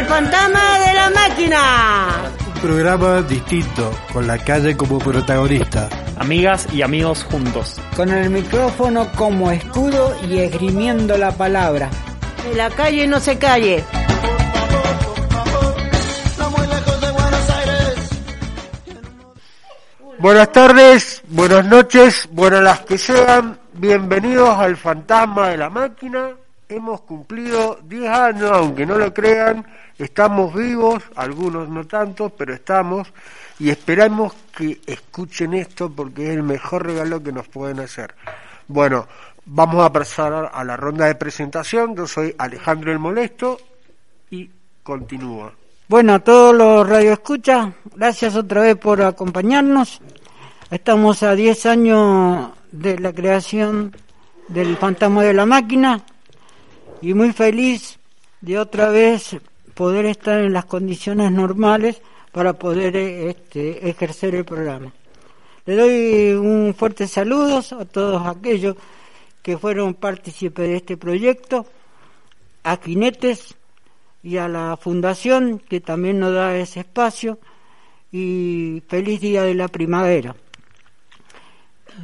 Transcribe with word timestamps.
El 0.00 0.06
fantasma 0.06 0.78
de 0.78 0.94
la 0.94 1.10
máquina. 1.10 2.32
Un 2.54 2.60
programa 2.62 3.20
distinto, 3.20 3.92
con 4.14 4.26
la 4.26 4.38
calle 4.38 4.74
como 4.74 4.98
protagonista. 4.98 5.90
Amigas 6.16 6.66
y 6.72 6.80
amigos 6.80 7.22
juntos. 7.24 7.78
Con 7.94 8.08
el 8.08 8.30
micrófono 8.30 9.12
como 9.12 9.50
escudo 9.50 10.16
y 10.26 10.38
esgrimiendo 10.38 11.18
la 11.18 11.32
palabra. 11.32 11.90
En 12.50 12.56
la 12.56 12.70
calle 12.70 13.06
no 13.06 13.20
se 13.20 13.38
calle. 13.38 13.84
Buenas 20.18 20.50
tardes, 20.50 21.22
buenas 21.28 21.66
noches, 21.66 22.26
buenas 22.32 22.62
las 22.62 22.80
que 22.80 22.96
sean. 22.96 23.60
Bienvenidos 23.74 24.48
al 24.56 24.78
Fantasma 24.78 25.50
de 25.50 25.58
la 25.58 25.68
Máquina. 25.68 26.39
Hemos 26.70 27.00
cumplido 27.00 27.80
10 27.82 28.08
años, 28.08 28.50
aunque 28.52 28.86
no 28.86 28.96
lo 28.96 29.12
crean. 29.12 29.66
Estamos 29.98 30.54
vivos, 30.54 31.02
algunos 31.16 31.68
no 31.68 31.84
tanto, 31.84 32.30
pero 32.30 32.54
estamos. 32.54 33.12
Y 33.58 33.70
esperamos 33.70 34.32
que 34.56 34.80
escuchen 34.86 35.54
esto 35.54 35.90
porque 35.90 36.28
es 36.28 36.30
el 36.36 36.44
mejor 36.44 36.86
regalo 36.86 37.20
que 37.20 37.32
nos 37.32 37.48
pueden 37.48 37.80
hacer. 37.80 38.14
Bueno, 38.68 39.08
vamos 39.46 39.84
a 39.84 39.92
pasar 39.92 40.48
a 40.54 40.62
la 40.62 40.76
ronda 40.76 41.06
de 41.06 41.16
presentación. 41.16 41.96
Yo 41.96 42.06
soy 42.06 42.36
Alejandro 42.38 42.92
el 42.92 43.00
Molesto 43.00 43.58
y 44.30 44.48
continúa. 44.84 45.52
Bueno, 45.88 46.14
a 46.14 46.18
todos 46.20 46.54
los 46.54 46.88
radioescuchas, 46.88 47.70
gracias 47.96 48.36
otra 48.36 48.62
vez 48.62 48.76
por 48.76 49.02
acompañarnos. 49.02 50.00
Estamos 50.70 51.24
a 51.24 51.34
10 51.34 51.66
años 51.66 52.52
de 52.70 52.96
la 53.00 53.12
creación 53.12 53.92
del 54.46 54.76
Fantasma 54.76 55.24
de 55.24 55.34
la 55.34 55.46
Máquina 55.46 56.04
y 57.02 57.14
muy 57.14 57.32
feliz 57.32 57.98
de 58.40 58.58
otra 58.58 58.90
vez 58.90 59.36
poder 59.74 60.06
estar 60.06 60.40
en 60.40 60.52
las 60.52 60.66
condiciones 60.66 61.32
normales 61.32 62.00
para 62.32 62.52
poder 62.52 62.96
este, 62.96 63.88
ejercer 63.88 64.34
el 64.34 64.44
programa. 64.44 64.92
Le 65.66 65.76
doy 65.76 66.32
un 66.32 66.74
fuerte 66.74 67.06
saludo 67.06 67.58
a 67.58 67.84
todos 67.84 68.26
aquellos 68.26 68.76
que 69.42 69.58
fueron 69.58 69.94
partícipes 69.94 70.68
de 70.68 70.76
este 70.76 70.96
proyecto, 70.96 71.66
a 72.62 72.76
Quinetes 72.76 73.56
y 74.22 74.36
a 74.36 74.48
la 74.48 74.76
Fundación 74.76 75.58
que 75.58 75.80
también 75.80 76.18
nos 76.18 76.34
da 76.34 76.56
ese 76.56 76.80
espacio 76.80 77.38
y 78.12 78.82
feliz 78.88 79.20
día 79.20 79.42
de 79.42 79.54
la 79.54 79.68
primavera. 79.68 80.34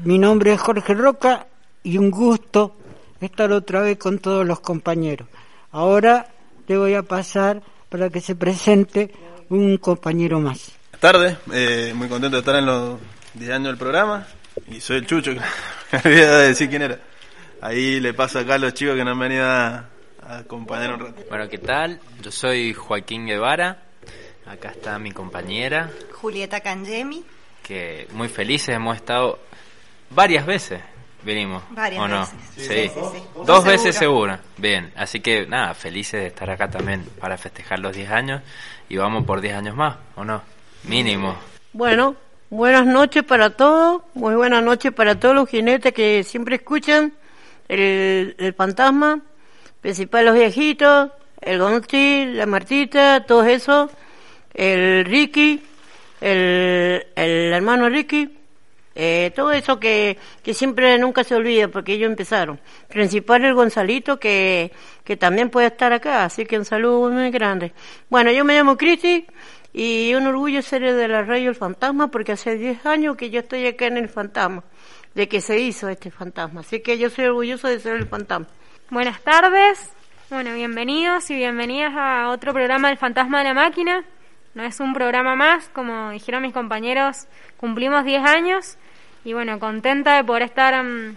Mi 0.04 0.18
nombre 0.18 0.52
es 0.52 0.60
Jorge 0.60 0.94
Roca 0.94 1.46
y 1.82 1.98
un 1.98 2.10
gusto 2.10 2.76
estar 3.20 3.52
otra 3.52 3.80
vez 3.80 3.98
con 3.98 4.18
todos 4.18 4.46
los 4.46 4.60
compañeros. 4.60 5.28
Ahora 5.72 6.28
le 6.66 6.76
voy 6.76 6.94
a 6.94 7.02
pasar 7.02 7.62
para 7.88 8.10
que 8.10 8.20
se 8.20 8.34
presente 8.34 9.10
un 9.48 9.78
compañero 9.78 10.40
más. 10.40 10.72
Buenas 10.92 11.00
tardes, 11.00 11.36
eh, 11.52 11.92
muy 11.94 12.08
contento 12.08 12.36
de 12.36 12.40
estar 12.40 12.56
en 12.56 12.66
los 12.66 12.98
10 13.34 13.50
años 13.50 13.68
del 13.68 13.76
programa 13.76 14.26
y 14.68 14.80
soy 14.80 14.98
el 14.98 15.06
Chucho, 15.06 15.32
me 15.92 15.98
olvidé 15.98 16.26
de 16.26 16.48
decir 16.48 16.68
quién 16.68 16.82
era. 16.82 16.98
Ahí 17.60 18.00
le 18.00 18.14
paso 18.14 18.38
acá 18.38 18.54
a 18.54 18.58
los 18.58 18.74
chicos 18.74 18.96
que 18.96 19.04
nos 19.04 19.12
han 19.12 19.18
venido 19.18 19.44
a, 19.44 19.88
a 20.22 20.38
acompañar 20.38 20.94
un 20.94 21.00
rato. 21.00 21.22
Bueno, 21.28 21.48
¿qué 21.48 21.58
tal? 21.58 22.00
Yo 22.22 22.30
soy 22.30 22.74
Joaquín 22.74 23.26
Guevara, 23.26 23.82
acá 24.46 24.70
está 24.70 24.98
mi 24.98 25.12
compañera, 25.12 25.90
Julieta 26.12 26.60
Cangemi. 26.60 27.24
que 27.62 28.08
muy 28.12 28.28
felices 28.28 28.74
hemos 28.74 28.96
estado 28.96 29.38
varias 30.10 30.46
veces. 30.46 30.80
Venimos, 31.26 31.62
Varias 31.70 32.02
¿o 32.04 32.06
no? 32.08 32.20
veces. 32.20 32.34
Sí, 32.56 32.62
Sí, 32.62 32.88
sí, 32.88 33.00
sí. 33.12 33.22
dos 33.34 33.46
Seguro. 33.46 33.62
veces 33.64 33.96
seguro. 33.96 34.38
Bien, 34.56 34.92
así 34.96 35.18
que 35.20 35.44
nada, 35.46 35.74
felices 35.74 36.20
de 36.20 36.26
estar 36.28 36.48
acá 36.48 36.70
también 36.70 37.04
para 37.20 37.36
festejar 37.36 37.80
los 37.80 37.96
10 37.96 38.10
años 38.12 38.42
y 38.88 38.96
vamos 38.96 39.24
por 39.24 39.40
10 39.40 39.54
años 39.56 39.74
más, 39.74 39.96
¿o 40.14 40.24
no? 40.24 40.40
Mínimo. 40.84 41.36
Bueno, 41.72 42.14
buenas 42.48 42.86
noches 42.86 43.24
para 43.24 43.50
todos. 43.50 44.02
Muy 44.14 44.36
buenas 44.36 44.62
noches 44.62 44.92
para 44.92 45.18
todos 45.18 45.34
los 45.34 45.48
jinetes 45.48 45.92
que 45.92 46.22
siempre 46.22 46.56
escuchan 46.56 47.12
el, 47.68 48.36
el 48.38 48.54
fantasma, 48.54 49.18
principal 49.80 50.26
los 50.26 50.34
viejitos, 50.36 51.10
el 51.40 51.58
Gonzi, 51.58 52.26
la 52.34 52.46
Martita, 52.46 53.24
todos 53.26 53.48
esos, 53.48 53.90
el 54.54 55.04
Ricky, 55.04 55.60
el, 56.20 57.04
el 57.16 57.52
hermano 57.52 57.88
Ricky, 57.88 58.32
eh, 58.98 59.30
todo 59.36 59.52
eso 59.52 59.78
que, 59.78 60.16
que 60.42 60.54
siempre 60.54 60.98
nunca 60.98 61.22
se 61.22 61.34
olvida 61.34 61.68
porque 61.68 61.92
ellos 61.92 62.08
empezaron. 62.08 62.58
Principal 62.88 63.44
el 63.44 63.52
Gonzalito 63.52 64.18
que, 64.18 64.72
que 65.04 65.18
también 65.18 65.50
puede 65.50 65.66
estar 65.66 65.92
acá, 65.92 66.24
así 66.24 66.46
que 66.46 66.58
un 66.58 66.64
saludo 66.64 67.10
muy 67.10 67.30
grande. 67.30 67.74
Bueno, 68.08 68.32
yo 68.32 68.42
me 68.46 68.54
llamo 68.54 68.78
Cristi 68.78 69.26
y 69.74 70.14
un 70.14 70.26
orgullo 70.26 70.62
ser 70.62 70.80
de 70.94 71.08
la 71.08 71.20
radio 71.20 71.50
El 71.50 71.56
Fantasma 71.56 72.08
porque 72.08 72.32
hace 72.32 72.56
10 72.56 72.86
años 72.86 73.18
que 73.18 73.28
yo 73.28 73.40
estoy 73.40 73.66
acá 73.66 73.86
en 73.86 73.98
El 73.98 74.08
Fantasma, 74.08 74.64
de 75.14 75.28
que 75.28 75.42
se 75.42 75.58
hizo 75.60 75.90
este 75.90 76.10
fantasma. 76.10 76.60
Así 76.62 76.80
que 76.80 76.96
yo 76.96 77.10
soy 77.10 77.26
orgulloso 77.26 77.68
de 77.68 77.78
ser 77.78 77.96
el 77.96 78.06
fantasma. 78.06 78.46
Buenas 78.88 79.20
tardes, 79.20 79.90
bueno, 80.30 80.54
bienvenidos 80.54 81.30
y 81.30 81.34
bienvenidas 81.34 81.92
a 81.94 82.30
otro 82.30 82.54
programa 82.54 82.88
del 82.88 82.96
Fantasma 82.96 83.40
de 83.40 83.44
la 83.44 83.54
Máquina. 83.54 84.04
No 84.54 84.62
es 84.64 84.80
un 84.80 84.94
programa 84.94 85.36
más, 85.36 85.68
como 85.68 86.12
dijeron 86.12 86.40
mis 86.40 86.54
compañeros, 86.54 87.26
cumplimos 87.58 88.06
10 88.06 88.24
años 88.24 88.78
y 89.26 89.32
bueno, 89.32 89.58
contenta 89.58 90.14
de 90.14 90.22
poder 90.22 90.44
estar 90.44 90.84
mm, 90.84 91.16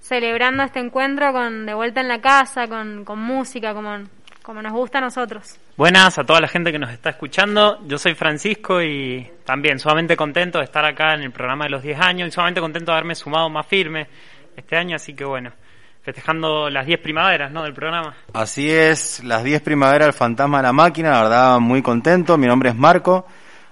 celebrando 0.00 0.64
este 0.64 0.80
encuentro 0.80 1.32
con 1.32 1.66
de 1.66 1.72
vuelta 1.72 2.00
en 2.00 2.08
la 2.08 2.20
casa, 2.20 2.66
con, 2.66 3.04
con 3.04 3.20
música, 3.20 3.72
como, 3.74 3.96
como 4.42 4.60
nos 4.60 4.72
gusta 4.72 4.98
a 4.98 5.02
nosotros. 5.02 5.56
Buenas 5.76 6.18
a 6.18 6.24
toda 6.24 6.40
la 6.40 6.48
gente 6.48 6.72
que 6.72 6.80
nos 6.80 6.90
está 6.90 7.10
escuchando. 7.10 7.78
Yo 7.86 7.96
soy 7.96 8.16
Francisco 8.16 8.82
y 8.82 9.24
también 9.44 9.78
sumamente 9.78 10.16
contento 10.16 10.58
de 10.58 10.64
estar 10.64 10.84
acá 10.84 11.14
en 11.14 11.22
el 11.22 11.30
programa 11.30 11.66
de 11.66 11.70
los 11.70 11.82
10 11.84 12.00
años 12.00 12.28
y 12.28 12.32
sumamente 12.32 12.60
contento 12.60 12.90
de 12.90 12.96
haberme 12.96 13.14
sumado 13.14 13.48
más 13.48 13.68
firme 13.68 14.08
este 14.56 14.76
año. 14.76 14.96
Así 14.96 15.14
que 15.14 15.24
bueno, 15.24 15.52
festejando 16.02 16.68
las 16.68 16.86
10 16.86 16.98
primaveras 16.98 17.52
¿no? 17.52 17.62
del 17.62 17.72
programa. 17.72 18.16
Así 18.32 18.68
es, 18.68 19.22
las 19.22 19.44
10 19.44 19.62
primaveras 19.62 20.08
del 20.08 20.14
Fantasma 20.14 20.56
de 20.56 20.64
la 20.64 20.72
Máquina, 20.72 21.12
la 21.12 21.22
verdad 21.22 21.58
muy 21.60 21.82
contento, 21.82 22.36
mi 22.36 22.48
nombre 22.48 22.70
es 22.70 22.74
Marco, 22.74 23.28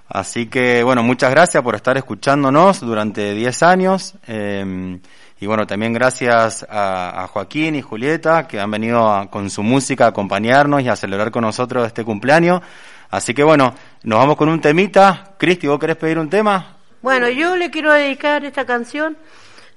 así 0.09 0.47
que 0.47 0.83
bueno, 0.83 1.03
muchas 1.03 1.31
gracias 1.31 1.63
por 1.63 1.75
estar 1.75 1.97
escuchándonos 1.97 2.81
durante 2.81 3.33
10 3.35 3.63
años 3.63 4.15
eh, 4.29 4.99
y 5.39 5.47
bueno, 5.47 5.67
también 5.67 5.93
gracias 5.93 6.65
a, 6.71 7.25
a 7.25 7.27
Joaquín 7.29 7.75
y 7.75 7.83
Julieta 7.83 8.47
que 8.49 8.59
han 8.61 8.71
venido 8.71 9.11
a- 9.13 9.31
con 9.31 9.51
su 9.51 9.63
música 9.63 10.07
a 10.07 10.09
acompañarnos 10.09 10.81
y 10.83 10.89
a 10.89 10.97
celebrar 10.97 11.31
con 11.31 11.43
nosotros 11.43 11.87
este 11.87 12.05
cumpleaños, 12.05 12.63
así 13.11 13.35
que 13.35 13.43
bueno, 13.43 13.75
nos 14.05 14.19
vamos 14.19 14.37
con 14.37 14.49
un 14.49 14.61
temita, 14.61 15.35
Cristi, 15.39 15.67
¿vos 15.67 15.79
querés 15.79 15.97
pedir 15.97 16.19
un 16.19 16.31
tema? 16.31 16.77
Bueno, 17.03 17.29
yo 17.29 17.57
le 17.57 17.71
quiero 17.71 17.93
dedicar 17.93 18.45
esta 18.45 18.65
canción, 18.65 19.17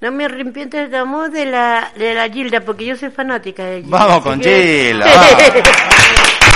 No 0.01 0.11
me 0.13 0.23
arrepientes 0.25 0.89
de 0.89 0.95
amor, 0.97 1.29
de 1.29 1.45
la, 1.45 1.91
de 1.97 2.13
la 2.13 2.29
Gilda, 2.29 2.61
porque 2.61 2.85
yo 2.85 2.95
soy 2.95 3.09
fanática 3.09 3.65
de 3.65 3.81
Gilda. 3.81 3.97
Vamos 3.97 4.23
con 4.23 4.39
que- 4.39 4.91
Gilda, 4.93 5.05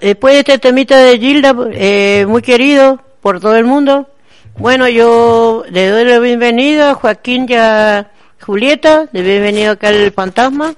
después 0.00 0.34
de 0.34 0.40
este 0.40 0.58
temita 0.58 0.98
de 0.98 1.18
Gilda, 1.18 1.54
eh, 1.72 2.24
muy 2.28 2.42
querido 2.42 3.00
por 3.20 3.40
todo 3.40 3.56
el 3.56 3.64
mundo, 3.64 4.08
bueno, 4.56 4.88
yo 4.88 5.64
le 5.70 5.88
doy 5.88 6.04
la 6.04 6.18
bienvenida 6.18 6.90
a 6.90 6.94
Joaquín 6.94 7.46
y 7.48 7.54
a 7.54 8.10
Julieta, 8.40 9.06
de 9.12 9.22
bienvenido 9.22 9.72
acá 9.72 9.88
al 9.88 10.12
Fantasma. 10.12 10.74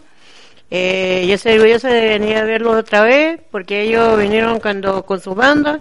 Eh, 0.70 1.24
yo 1.28 1.34
estoy 1.34 1.54
orgullosa 1.54 1.88
de 1.88 2.00
venir 2.08 2.36
a 2.36 2.44
verlos 2.44 2.76
otra 2.76 3.02
vez, 3.02 3.40
porque 3.50 3.82
ellos 3.82 4.18
vinieron 4.18 4.60
cuando 4.60 5.04
con 5.04 5.20
su 5.20 5.34
banda, 5.34 5.80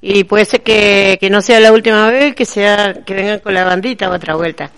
y 0.00 0.24
puede 0.24 0.44
ser 0.44 0.62
que, 0.62 1.18
que 1.20 1.30
no 1.30 1.40
sea 1.40 1.60
la 1.60 1.72
última 1.72 2.10
vez, 2.10 2.34
que 2.34 2.44
sea 2.44 2.94
que 3.04 3.14
vengan 3.14 3.40
con 3.40 3.54
la 3.54 3.64
bandita 3.64 4.10
otra 4.10 4.34
vuelta. 4.34 4.70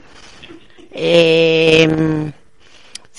Eh, 0.93 1.89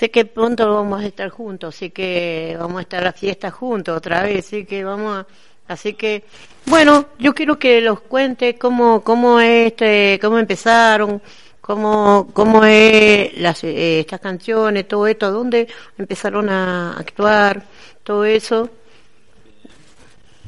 sé 0.01 0.09
que 0.09 0.25
pronto 0.25 0.74
vamos 0.74 1.00
a 1.00 1.06
estar 1.06 1.30
juntos, 1.30 1.75
así 1.75 1.92
que 1.92 2.57
vamos 2.59 2.80
a 2.80 2.81
estar 2.81 3.01
a 3.01 3.06
la 3.06 3.13
fiesta 3.13 3.51
juntos 3.51 3.95
otra 3.95 4.24
vez, 4.24 4.48
así 4.48 4.65
que 4.65 4.83
vamos 4.83 5.15
a, 5.15 5.27
así 5.71 5.94
que, 5.94 6.24
bueno, 6.65 7.09
yo 7.19 7.36
quiero 7.36 7.59
que 7.59 7.81
los 7.81 8.01
cuente 8.01 8.57
cómo, 8.57 9.03
cómo 9.03 9.39
es 9.39 9.68
este, 9.68 10.18
cómo 10.19 10.39
empezaron, 10.39 11.21
cómo, 11.62 12.31
cómo 12.33 12.65
es 12.65 13.38
las, 13.38 13.63
eh, 13.63 14.00
estas 14.00 14.19
canciones, 14.19 14.88
todo 14.88 15.06
esto, 15.06 15.31
dónde 15.31 15.68
empezaron 16.00 16.50
a 16.50 16.97
actuar, 16.97 17.63
todo 18.01 18.25
eso. 18.25 18.71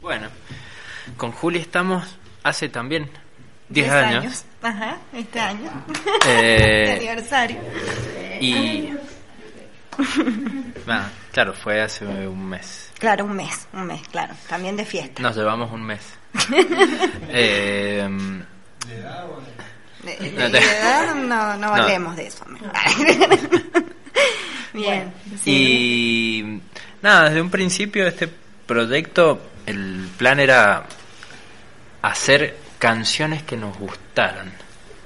Bueno, 0.02 0.30
con 1.16 1.32
Juli 1.32 1.60
estamos 1.60 2.18
hace 2.42 2.70
también 2.70 3.08
10 3.70 3.92
años. 3.92 4.46
Ajá, 4.64 4.98
este 5.14 5.40
año. 5.40 5.70
Eh, 6.28 6.96
aniversario. 6.98 7.60
Y. 8.42 8.90
Ah, 10.88 11.10
claro, 11.32 11.54
fue 11.54 11.82
hace 11.82 12.06
un 12.06 12.50
mes. 12.50 12.90
Claro, 13.00 13.26
un 13.26 13.34
mes, 13.36 13.68
un 13.74 13.86
mes, 13.88 14.02
claro. 14.10 14.34
También 14.50 14.76
de 14.76 14.86
fiesta. 14.86 15.22
Nos 15.22 15.36
llevamos 15.36 15.72
un 15.72 15.84
mes. 15.84 16.02
Eh, 17.30 18.08
De, 20.04 20.16
de- 20.18 20.32
No 20.32 20.52
te- 20.52 20.52
de 20.52 20.60
edad 20.60 21.16
no, 21.16 21.56
no 21.56 21.58
No. 21.58 21.76
hablemos 21.76 22.16
de 22.18 22.28
eso. 22.28 22.46
Bien. 24.74 25.14
sí. 25.44 25.52
Y 25.52 26.62
nada, 27.02 27.26
desde 27.30 27.42
un 27.42 27.50
principio 27.50 28.04
de 28.04 28.10
este 28.10 28.28
proyecto 28.66 29.42
el 29.66 30.08
plan 30.18 30.40
era 30.40 30.86
hacer 32.02 32.58
canciones 32.80 33.44
que 33.44 33.56
nos 33.56 33.78
gustaran. 33.78 34.52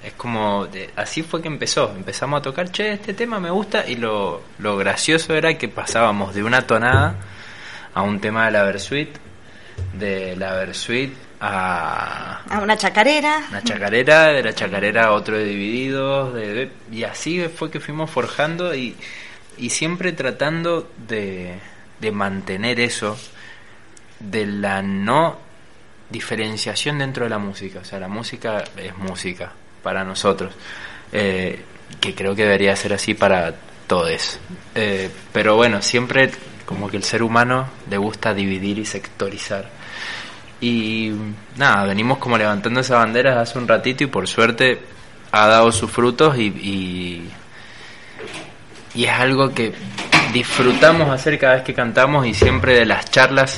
Es 0.07 0.13
como, 0.13 0.67
de- 0.67 0.89
así 0.95 1.21
fue 1.21 1.41
que 1.41 1.49
empezó. 1.49 1.91
Empezamos 1.95 2.39
a 2.39 2.41
tocar, 2.41 2.71
che, 2.71 2.93
este 2.93 3.13
tema 3.13 3.39
me 3.41 3.49
gusta 3.49 3.85
y 3.87 3.95
lo, 3.95 4.41
lo 4.59 4.77
gracioso 4.77 5.33
era 5.33 5.57
que 5.57 5.67
pasábamos 5.67 6.33
de 6.33 6.43
una 6.43 6.61
tonada 6.65 7.15
a 7.93 8.01
un 8.03 8.19
tema 8.21 8.45
de 8.45 8.51
la 8.51 8.63
Versuit, 8.63 9.09
de 9.93 10.35
la 10.37 10.53
Versuit 10.53 11.13
a 11.41 12.41
A 12.49 12.59
una 12.61 12.77
chacarera. 12.77 13.43
una 13.49 13.61
chacarera, 13.63 14.27
de 14.27 14.43
la 14.43 14.53
chacarera 14.53 15.05
a 15.07 15.11
otro 15.11 15.37
de 15.37 15.43
divididos, 15.45 16.33
de, 16.33 16.71
y 16.91 17.03
así 17.03 17.41
fue 17.49 17.69
que 17.69 17.79
fuimos 17.79 18.09
forjando 18.09 18.73
y, 18.73 18.95
y 19.57 19.69
siempre 19.69 20.13
tratando 20.13 20.89
de, 21.07 21.59
de 21.99 22.11
mantener 22.11 22.79
eso, 22.79 23.17
de 24.19 24.45
la 24.45 24.81
no 24.81 25.37
diferenciación 26.09 26.99
dentro 26.99 27.25
de 27.25 27.29
la 27.29 27.39
música. 27.39 27.79
O 27.79 27.85
sea, 27.85 27.99
la 27.99 28.07
música 28.07 28.63
es 28.77 28.97
música 28.97 29.51
para 29.87 30.03
nosotros, 30.03 30.51
eh, 31.13 31.63
que 32.01 32.13
creo 32.13 32.35
que 32.35 32.43
debería 32.43 32.75
ser 32.75 32.91
así 32.91 33.13
para 33.13 33.55
todos. 33.87 34.37
Eh, 34.75 35.09
pero 35.31 35.55
bueno, 35.55 35.81
siempre 35.81 36.29
como 36.65 36.89
que 36.89 36.97
el 36.97 37.05
ser 37.05 37.23
humano 37.23 37.69
le 37.89 37.95
gusta 37.95 38.33
dividir 38.33 38.79
y 38.79 38.85
sectorizar. 38.85 39.69
Y 40.59 41.13
nada, 41.55 41.85
venimos 41.85 42.17
como 42.17 42.37
levantando 42.37 42.81
esa 42.81 42.97
bandera 42.97 43.39
hace 43.39 43.57
un 43.57 43.65
ratito 43.65 44.03
y 44.03 44.07
por 44.07 44.27
suerte 44.27 44.81
ha 45.31 45.47
dado 45.47 45.71
sus 45.71 45.89
frutos 45.89 46.37
y, 46.37 46.47
y, 46.47 47.29
y 48.93 49.05
es 49.05 49.11
algo 49.11 49.53
que 49.53 49.71
disfrutamos 50.33 51.09
hacer 51.11 51.39
cada 51.39 51.53
vez 51.53 51.63
que 51.63 51.73
cantamos 51.73 52.27
y 52.27 52.33
siempre 52.33 52.73
de 52.73 52.85
las 52.85 53.09
charlas 53.09 53.57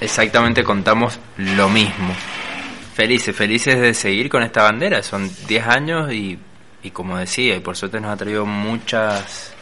exactamente 0.00 0.64
contamos 0.64 1.18
lo 1.36 1.68
mismo. 1.68 2.14
Felices, 2.96 3.36
felices 3.36 3.78
de 3.78 3.92
seguir 3.92 4.30
con 4.30 4.42
esta 4.42 4.62
bandera. 4.62 5.02
Son 5.02 5.30
10 5.46 5.66
años 5.66 6.10
y, 6.12 6.38
y 6.82 6.90
como 6.92 7.18
decía, 7.18 7.54
y 7.54 7.60
por 7.60 7.76
suerte 7.76 8.00
nos 8.00 8.10
ha 8.10 8.16
traído 8.16 8.46
muchas 8.46 9.52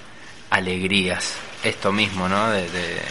alegrías. 0.50 1.36
Esto 1.64 1.90
mismo, 1.90 2.28
¿no? 2.28 2.48
De, 2.50 2.62
de- 2.70 3.02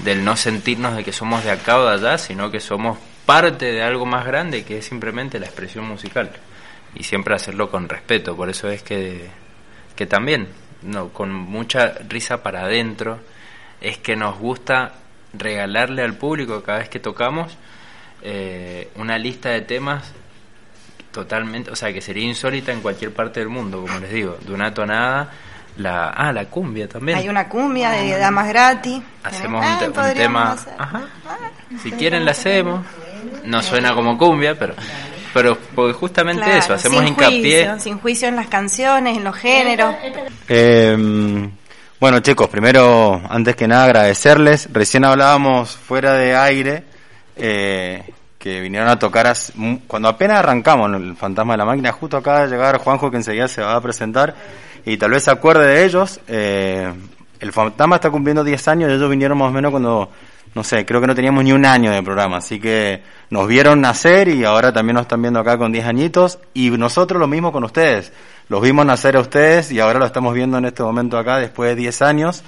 del 0.00 0.22
no 0.22 0.36
sentirnos 0.36 0.94
de 0.94 1.02
que 1.02 1.10
somos 1.12 1.42
de 1.42 1.50
acá 1.50 1.78
o 1.78 1.86
de 1.86 1.94
allá, 1.94 2.18
sino 2.18 2.50
que 2.50 2.60
somos 2.60 2.98
parte 3.24 3.72
de 3.72 3.82
algo 3.82 4.04
más 4.04 4.26
grande 4.26 4.62
que 4.62 4.76
es 4.76 4.84
simplemente 4.84 5.38
la 5.40 5.46
expresión 5.46 5.86
musical. 5.86 6.30
Y 6.94 7.04
siempre 7.04 7.34
hacerlo 7.34 7.70
con 7.70 7.88
respeto. 7.88 8.36
Por 8.36 8.50
eso 8.50 8.68
es 8.68 8.82
que, 8.82 9.26
que 9.96 10.04
también, 10.04 10.48
no, 10.82 11.08
con 11.14 11.32
mucha 11.32 11.94
risa 12.06 12.42
para 12.42 12.64
adentro, 12.64 13.20
es 13.80 13.96
que 13.96 14.16
nos 14.16 14.38
gusta 14.38 14.92
regalarle 15.32 16.02
al 16.02 16.12
público 16.18 16.62
cada 16.62 16.80
vez 16.80 16.90
que 16.90 17.00
tocamos 17.00 17.56
eh, 18.22 18.88
una 18.96 19.18
lista 19.18 19.50
de 19.50 19.62
temas 19.62 20.12
totalmente, 21.12 21.70
o 21.70 21.76
sea, 21.76 21.92
que 21.92 22.00
sería 22.00 22.24
insólita 22.24 22.72
en 22.72 22.80
cualquier 22.80 23.12
parte 23.12 23.40
del 23.40 23.48
mundo, 23.48 23.80
como 23.82 23.98
les 24.00 24.12
digo, 24.12 24.36
de 24.40 24.52
una 24.52 24.72
tonada, 24.74 25.30
la, 25.78 26.08
ah, 26.10 26.32
la 26.32 26.44
cumbia 26.46 26.88
también. 26.88 27.18
Hay 27.18 27.28
una 27.28 27.48
cumbia 27.48 27.90
de 27.90 28.16
damas 28.18 28.48
gratis. 28.48 29.02
Hacemos 29.24 29.64
Ah, 29.64 29.72
un, 29.74 29.78
te- 29.78 29.86
un 29.88 29.92
podríamos 29.92 30.16
tema, 30.16 30.52
hacer. 30.52 30.72
ajá, 30.78 31.02
si 31.82 31.92
quieren 31.92 32.24
la 32.24 32.30
hacemos, 32.32 32.84
no 33.44 33.62
suena 33.62 33.94
como 33.94 34.18
cumbia, 34.18 34.58
pero, 34.58 34.74
pero 35.32 35.56
porque 35.74 35.92
justamente 35.94 36.42
Claro, 36.44 36.58
eso, 36.58 36.74
hacemos 36.74 36.98
sin 37.00 37.08
hincapié. 37.08 37.40
Juicio, 37.66 37.80
sin 37.80 37.98
juicio 37.98 38.28
en 38.28 38.36
las 38.36 38.48
canciones, 38.48 39.16
en 39.16 39.24
los 39.24 39.36
géneros. 39.36 39.94
Eh, 40.48 41.48
bueno, 41.98 42.20
chicos, 42.20 42.48
primero, 42.50 43.22
antes 43.28 43.56
que 43.56 43.66
nada, 43.66 43.84
agradecerles. 43.84 44.68
Recién 44.72 45.04
hablábamos 45.04 45.76
fuera 45.76 46.12
de 46.14 46.36
aire 46.36 46.84
eh, 47.36 48.02
que 48.38 48.60
vinieron 48.60 48.88
a 48.88 48.98
tocar 48.98 49.32
cuando 49.86 50.08
apenas 50.08 50.38
arrancamos 50.38 50.92
el 50.94 51.16
Fantasma 51.16 51.54
de 51.54 51.58
la 51.58 51.64
Máquina. 51.64 51.92
Justo 51.92 52.16
acaba 52.16 52.42
de 52.42 52.48
llegar 52.48 52.78
Juanjo, 52.78 53.10
que 53.10 53.16
enseguida 53.16 53.48
se 53.48 53.62
va 53.62 53.74
a 53.74 53.80
presentar 53.80 54.34
y 54.84 54.96
tal 54.96 55.10
vez 55.10 55.24
se 55.24 55.32
acuerde 55.32 55.66
de 55.66 55.84
ellos. 55.84 56.20
Eh, 56.28 56.92
el 57.40 57.52
Fantasma 57.52 57.96
está 57.96 58.10
cumpliendo 58.10 58.44
10 58.44 58.68
años 58.68 58.92
ellos 58.92 59.10
vinieron 59.10 59.36
más 59.36 59.48
o 59.48 59.52
menos 59.52 59.70
cuando, 59.70 60.10
no 60.54 60.64
sé, 60.64 60.86
creo 60.86 61.00
que 61.00 61.06
no 61.06 61.14
teníamos 61.14 61.44
ni 61.44 61.52
un 61.52 61.66
año 61.66 61.90
de 61.90 62.02
programa. 62.02 62.36
Así 62.36 62.60
que 62.60 63.02
nos 63.30 63.48
vieron 63.48 63.80
nacer 63.80 64.28
y 64.28 64.44
ahora 64.44 64.72
también 64.72 64.94
nos 64.94 65.02
están 65.02 65.22
viendo 65.22 65.40
acá 65.40 65.58
con 65.58 65.72
10 65.72 65.84
añitos. 65.84 66.38
Y 66.54 66.70
nosotros 66.70 67.20
lo 67.20 67.26
mismo 67.26 67.50
con 67.50 67.64
ustedes. 67.64 68.12
Los 68.48 68.62
vimos 68.62 68.86
nacer 68.86 69.16
a 69.16 69.20
ustedes 69.20 69.72
y 69.72 69.80
ahora 69.80 69.98
lo 69.98 70.06
estamos 70.06 70.32
viendo 70.32 70.56
en 70.56 70.66
este 70.66 70.84
momento 70.84 71.18
acá 71.18 71.38
después 71.38 71.70
de 71.70 71.74
10 71.74 72.02
años. 72.02 72.44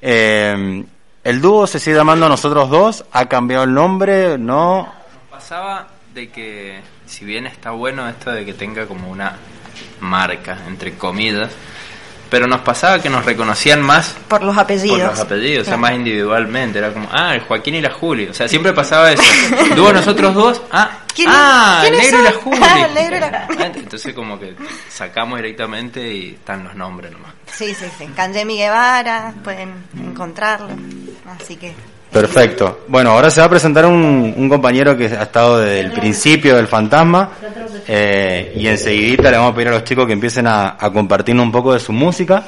Eh, 0.00 0.84
el 1.24 1.40
dúo 1.40 1.66
se 1.66 1.78
sigue 1.80 1.96
llamando 1.96 2.28
Nosotros 2.28 2.68
Dos. 2.70 3.04
¿Ha 3.12 3.26
cambiado 3.26 3.64
el 3.64 3.74
nombre? 3.74 4.36
No. 4.38 4.92
Pasaba 5.30 5.88
de 6.14 6.30
que, 6.30 6.80
si 7.06 7.24
bien 7.24 7.46
está 7.46 7.70
bueno 7.70 8.08
esto 8.08 8.30
de 8.30 8.44
que 8.44 8.54
tenga 8.54 8.86
como 8.86 9.10
una 9.10 9.36
marca, 10.00 10.58
entre 10.68 10.94
comillas, 10.96 11.50
pero 12.30 12.46
nos 12.46 12.60
pasaba 12.60 13.00
que 13.00 13.08
nos 13.10 13.24
reconocían 13.24 13.80
más 13.82 14.16
Por 14.28 14.42
los 14.42 14.56
apellidos. 14.56 14.98
por 15.00 15.10
los 15.10 15.20
apellidos, 15.20 15.66
o 15.66 15.70
sea, 15.70 15.76
más 15.76 15.92
individualmente. 15.92 16.78
Era 16.78 16.92
como, 16.92 17.08
ah, 17.12 17.34
el 17.34 17.40
Joaquín 17.42 17.76
y 17.76 17.80
la 17.80 17.90
Juli. 17.90 18.26
O 18.28 18.34
sea, 18.34 18.48
siempre 18.48 18.72
pasaba 18.72 19.12
eso. 19.12 19.22
Dúo 19.76 19.92
nosotros 19.92 20.34
dos, 20.34 20.62
ah, 20.72 20.98
¿Quién- 21.14 21.28
ah, 21.30 21.82
el 21.84 21.90
quiénes 21.90 22.12
negro 22.12 22.20
y 22.20 22.24
la? 22.24 22.32
Juli. 22.40 22.58
Ah, 22.62 22.86
el 22.88 22.94
negro 22.94 23.16
y 23.16 23.20
la- 23.20 23.48
Ah, 23.60 23.66
Entonces, 23.74 24.14
como 24.14 24.38
que 24.38 24.54
sacamos 24.88 25.36
directamente 25.38 26.12
y 26.12 26.30
están 26.34 26.64
los 26.64 26.74
nombres 26.74 27.12
nomás. 27.12 27.32
Sí, 27.52 27.72
sí, 27.74 27.86
sí. 27.98 28.06
Kanjemi 28.16 28.56
Guevara, 28.56 29.32
pueden 29.44 29.72
encontrarlo. 29.96 30.68
Así 31.26 31.56
que. 31.56 31.72
Perfecto. 32.12 32.84
Bueno, 32.86 33.10
ahora 33.10 33.30
se 33.30 33.40
va 33.40 33.46
a 33.46 33.50
presentar 33.50 33.86
un, 33.86 34.34
un 34.36 34.48
compañero 34.48 34.96
que 34.96 35.06
ha 35.06 35.22
estado 35.22 35.58
desde 35.58 35.80
el 35.80 35.92
principio 35.92 36.54
del 36.54 36.68
fantasma 36.68 37.30
eh, 37.88 38.52
y 38.54 38.68
enseguidita 38.68 39.30
le 39.32 39.36
vamos 39.36 39.52
a 39.52 39.54
pedir 39.56 39.68
a 39.68 39.72
los 39.72 39.84
chicos 39.84 40.06
que 40.06 40.12
empiecen 40.12 40.46
a, 40.46 40.76
a 40.78 40.92
compartirnos 40.92 41.44
un 41.44 41.52
poco 41.52 41.72
de 41.72 41.80
su 41.80 41.92
música. 41.92 42.44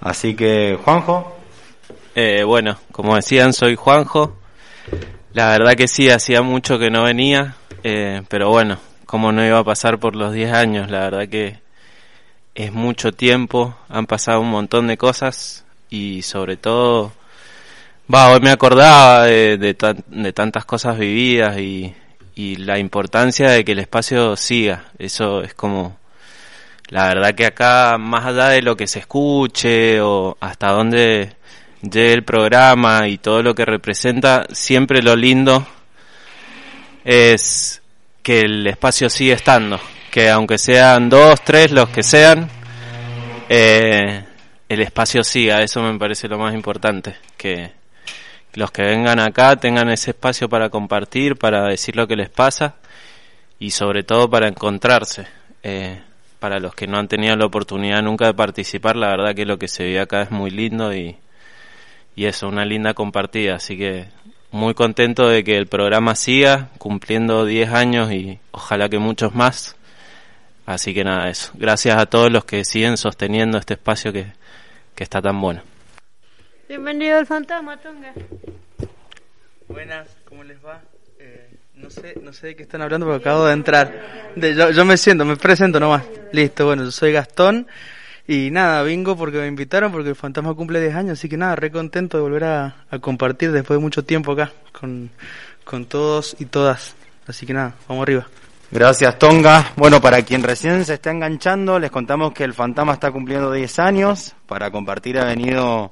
Así 0.00 0.34
que, 0.34 0.78
Juanjo. 0.82 1.36
Eh, 2.14 2.42
bueno, 2.44 2.78
como 2.92 3.14
decían, 3.14 3.52
soy 3.52 3.76
Juanjo. 3.76 4.36
La 5.32 5.48
verdad 5.50 5.74
que 5.74 5.86
sí, 5.86 6.10
hacía 6.10 6.42
mucho 6.42 6.78
que 6.78 6.90
no 6.90 7.04
venía, 7.04 7.54
eh, 7.84 8.22
pero 8.28 8.48
bueno, 8.48 8.78
como 9.06 9.30
no 9.30 9.46
iba 9.46 9.58
a 9.58 9.64
pasar 9.64 9.98
por 9.98 10.16
los 10.16 10.32
10 10.32 10.52
años, 10.52 10.90
la 10.90 11.00
verdad 11.00 11.28
que 11.28 11.60
es 12.54 12.72
mucho 12.72 13.12
tiempo, 13.12 13.76
han 13.88 14.06
pasado 14.06 14.40
un 14.40 14.50
montón 14.50 14.88
de 14.88 14.96
cosas 14.96 15.64
y 15.88 16.22
sobre 16.22 16.56
todo, 16.56 17.12
va, 18.12 18.32
hoy 18.32 18.40
me 18.40 18.50
acordaba 18.50 19.24
de, 19.24 19.56
de, 19.56 19.76
de 20.08 20.32
tantas 20.32 20.64
cosas 20.64 20.98
vividas 20.98 21.58
y, 21.58 21.94
y 22.34 22.56
la 22.56 22.78
importancia 22.78 23.50
de 23.50 23.64
que 23.64 23.72
el 23.72 23.78
espacio 23.78 24.36
siga, 24.36 24.84
eso 24.98 25.42
es 25.42 25.54
como, 25.54 25.98
la 26.88 27.08
verdad 27.08 27.34
que 27.34 27.46
acá, 27.46 27.98
más 27.98 28.26
allá 28.26 28.48
de 28.48 28.62
lo 28.62 28.76
que 28.76 28.86
se 28.86 29.00
escuche 29.00 30.00
o 30.00 30.36
hasta 30.40 30.70
dónde 30.70 31.36
llegue 31.82 32.12
el 32.12 32.24
programa 32.24 33.08
y 33.08 33.18
todo 33.18 33.42
lo 33.42 33.54
que 33.54 33.64
representa, 33.64 34.46
siempre 34.52 35.02
lo 35.02 35.16
lindo 35.16 35.66
es 37.04 37.82
que 38.22 38.40
el 38.40 38.66
espacio 38.66 39.08
sigue 39.08 39.32
estando, 39.32 39.80
que 40.10 40.30
aunque 40.30 40.58
sean 40.58 41.08
dos, 41.08 41.42
tres, 41.44 41.70
los 41.70 41.88
que 41.88 42.02
sean, 42.02 42.50
eh, 43.48 44.24
el 44.68 44.80
espacio 44.80 45.24
siga, 45.24 45.62
eso 45.62 45.82
me 45.82 45.98
parece 45.98 46.28
lo 46.28 46.38
más 46.38 46.54
importante, 46.54 47.16
que 47.36 47.79
los 48.54 48.70
que 48.70 48.82
vengan 48.82 49.20
acá 49.20 49.56
tengan 49.56 49.90
ese 49.90 50.10
espacio 50.10 50.48
para 50.48 50.70
compartir, 50.70 51.36
para 51.36 51.66
decir 51.66 51.96
lo 51.96 52.06
que 52.08 52.16
les 52.16 52.28
pasa 52.28 52.76
y 53.58 53.70
sobre 53.70 54.02
todo 54.02 54.28
para 54.28 54.48
encontrarse. 54.48 55.26
Eh, 55.62 56.00
para 56.40 56.58
los 56.58 56.74
que 56.74 56.86
no 56.86 56.98
han 56.98 57.06
tenido 57.06 57.36
la 57.36 57.44
oportunidad 57.44 58.02
nunca 58.02 58.26
de 58.26 58.34
participar, 58.34 58.96
la 58.96 59.08
verdad 59.08 59.34
que 59.34 59.44
lo 59.44 59.58
que 59.58 59.68
se 59.68 59.84
ve 59.84 60.00
acá 60.00 60.22
es 60.22 60.30
muy 60.30 60.50
lindo 60.50 60.94
y, 60.94 61.16
y 62.16 62.24
eso, 62.24 62.48
una 62.48 62.64
linda 62.64 62.94
compartida. 62.94 63.56
Así 63.56 63.76
que 63.76 64.06
muy 64.50 64.74
contento 64.74 65.28
de 65.28 65.44
que 65.44 65.56
el 65.56 65.66
programa 65.66 66.14
siga 66.14 66.70
cumpliendo 66.78 67.44
10 67.44 67.70
años 67.70 68.10
y 68.10 68.40
ojalá 68.52 68.88
que 68.88 68.98
muchos 68.98 69.34
más. 69.34 69.76
Así 70.66 70.94
que 70.94 71.04
nada, 71.04 71.28
eso. 71.28 71.52
Gracias 71.54 71.96
a 71.98 72.06
todos 72.06 72.32
los 72.32 72.44
que 72.44 72.64
siguen 72.64 72.96
sosteniendo 72.96 73.58
este 73.58 73.74
espacio 73.74 74.12
que, 74.12 74.32
que 74.94 75.04
está 75.04 75.20
tan 75.20 75.40
bueno. 75.40 75.62
Bienvenido 76.70 77.18
al 77.18 77.26
fantasma, 77.26 77.76
Tonga. 77.78 78.12
Buenas, 79.66 80.06
¿cómo 80.24 80.44
les 80.44 80.64
va? 80.64 80.80
Eh, 81.18 81.50
no 81.74 81.90
sé, 81.90 82.14
no 82.22 82.32
sé 82.32 82.46
de 82.46 82.54
qué 82.54 82.62
están 82.62 82.80
hablando 82.80 83.06
porque 83.06 83.28
acabo 83.28 83.46
de 83.46 83.54
entrar. 83.54 84.32
De, 84.36 84.54
yo, 84.54 84.70
yo 84.70 84.84
me 84.84 84.96
siento, 84.96 85.24
me 85.24 85.34
presento 85.34 85.80
nomás. 85.80 86.04
Listo, 86.30 86.66
bueno, 86.66 86.84
yo 86.84 86.92
soy 86.92 87.10
Gastón 87.10 87.66
y 88.28 88.52
nada, 88.52 88.84
vengo 88.84 89.16
porque 89.16 89.38
me 89.38 89.48
invitaron 89.48 89.90
porque 89.90 90.10
el 90.10 90.14
fantasma 90.14 90.54
cumple 90.54 90.80
10 90.80 90.94
años, 90.94 91.18
así 91.18 91.28
que 91.28 91.36
nada, 91.36 91.56
re 91.56 91.72
contento 91.72 92.18
de 92.18 92.22
volver 92.22 92.44
a, 92.44 92.84
a 92.88 93.00
compartir 93.00 93.50
después 93.50 93.76
de 93.76 93.82
mucho 93.82 94.04
tiempo 94.04 94.30
acá 94.30 94.52
con, 94.70 95.10
con 95.64 95.86
todos 95.86 96.36
y 96.38 96.44
todas. 96.44 96.94
Así 97.26 97.46
que 97.46 97.52
nada, 97.52 97.74
vamos 97.88 98.04
arriba. 98.04 98.28
Gracias, 98.70 99.18
Tonga. 99.18 99.72
Bueno, 99.74 100.00
para 100.00 100.22
quien 100.22 100.44
recién 100.44 100.84
se 100.84 100.94
está 100.94 101.10
enganchando, 101.10 101.80
les 101.80 101.90
contamos 101.90 102.32
que 102.32 102.44
el 102.44 102.54
Fantasma 102.54 102.92
está 102.92 103.10
cumpliendo 103.10 103.50
10 103.50 103.78
años. 103.80 104.36
Para 104.46 104.70
compartir 104.70 105.18
ha 105.18 105.24
venido 105.24 105.90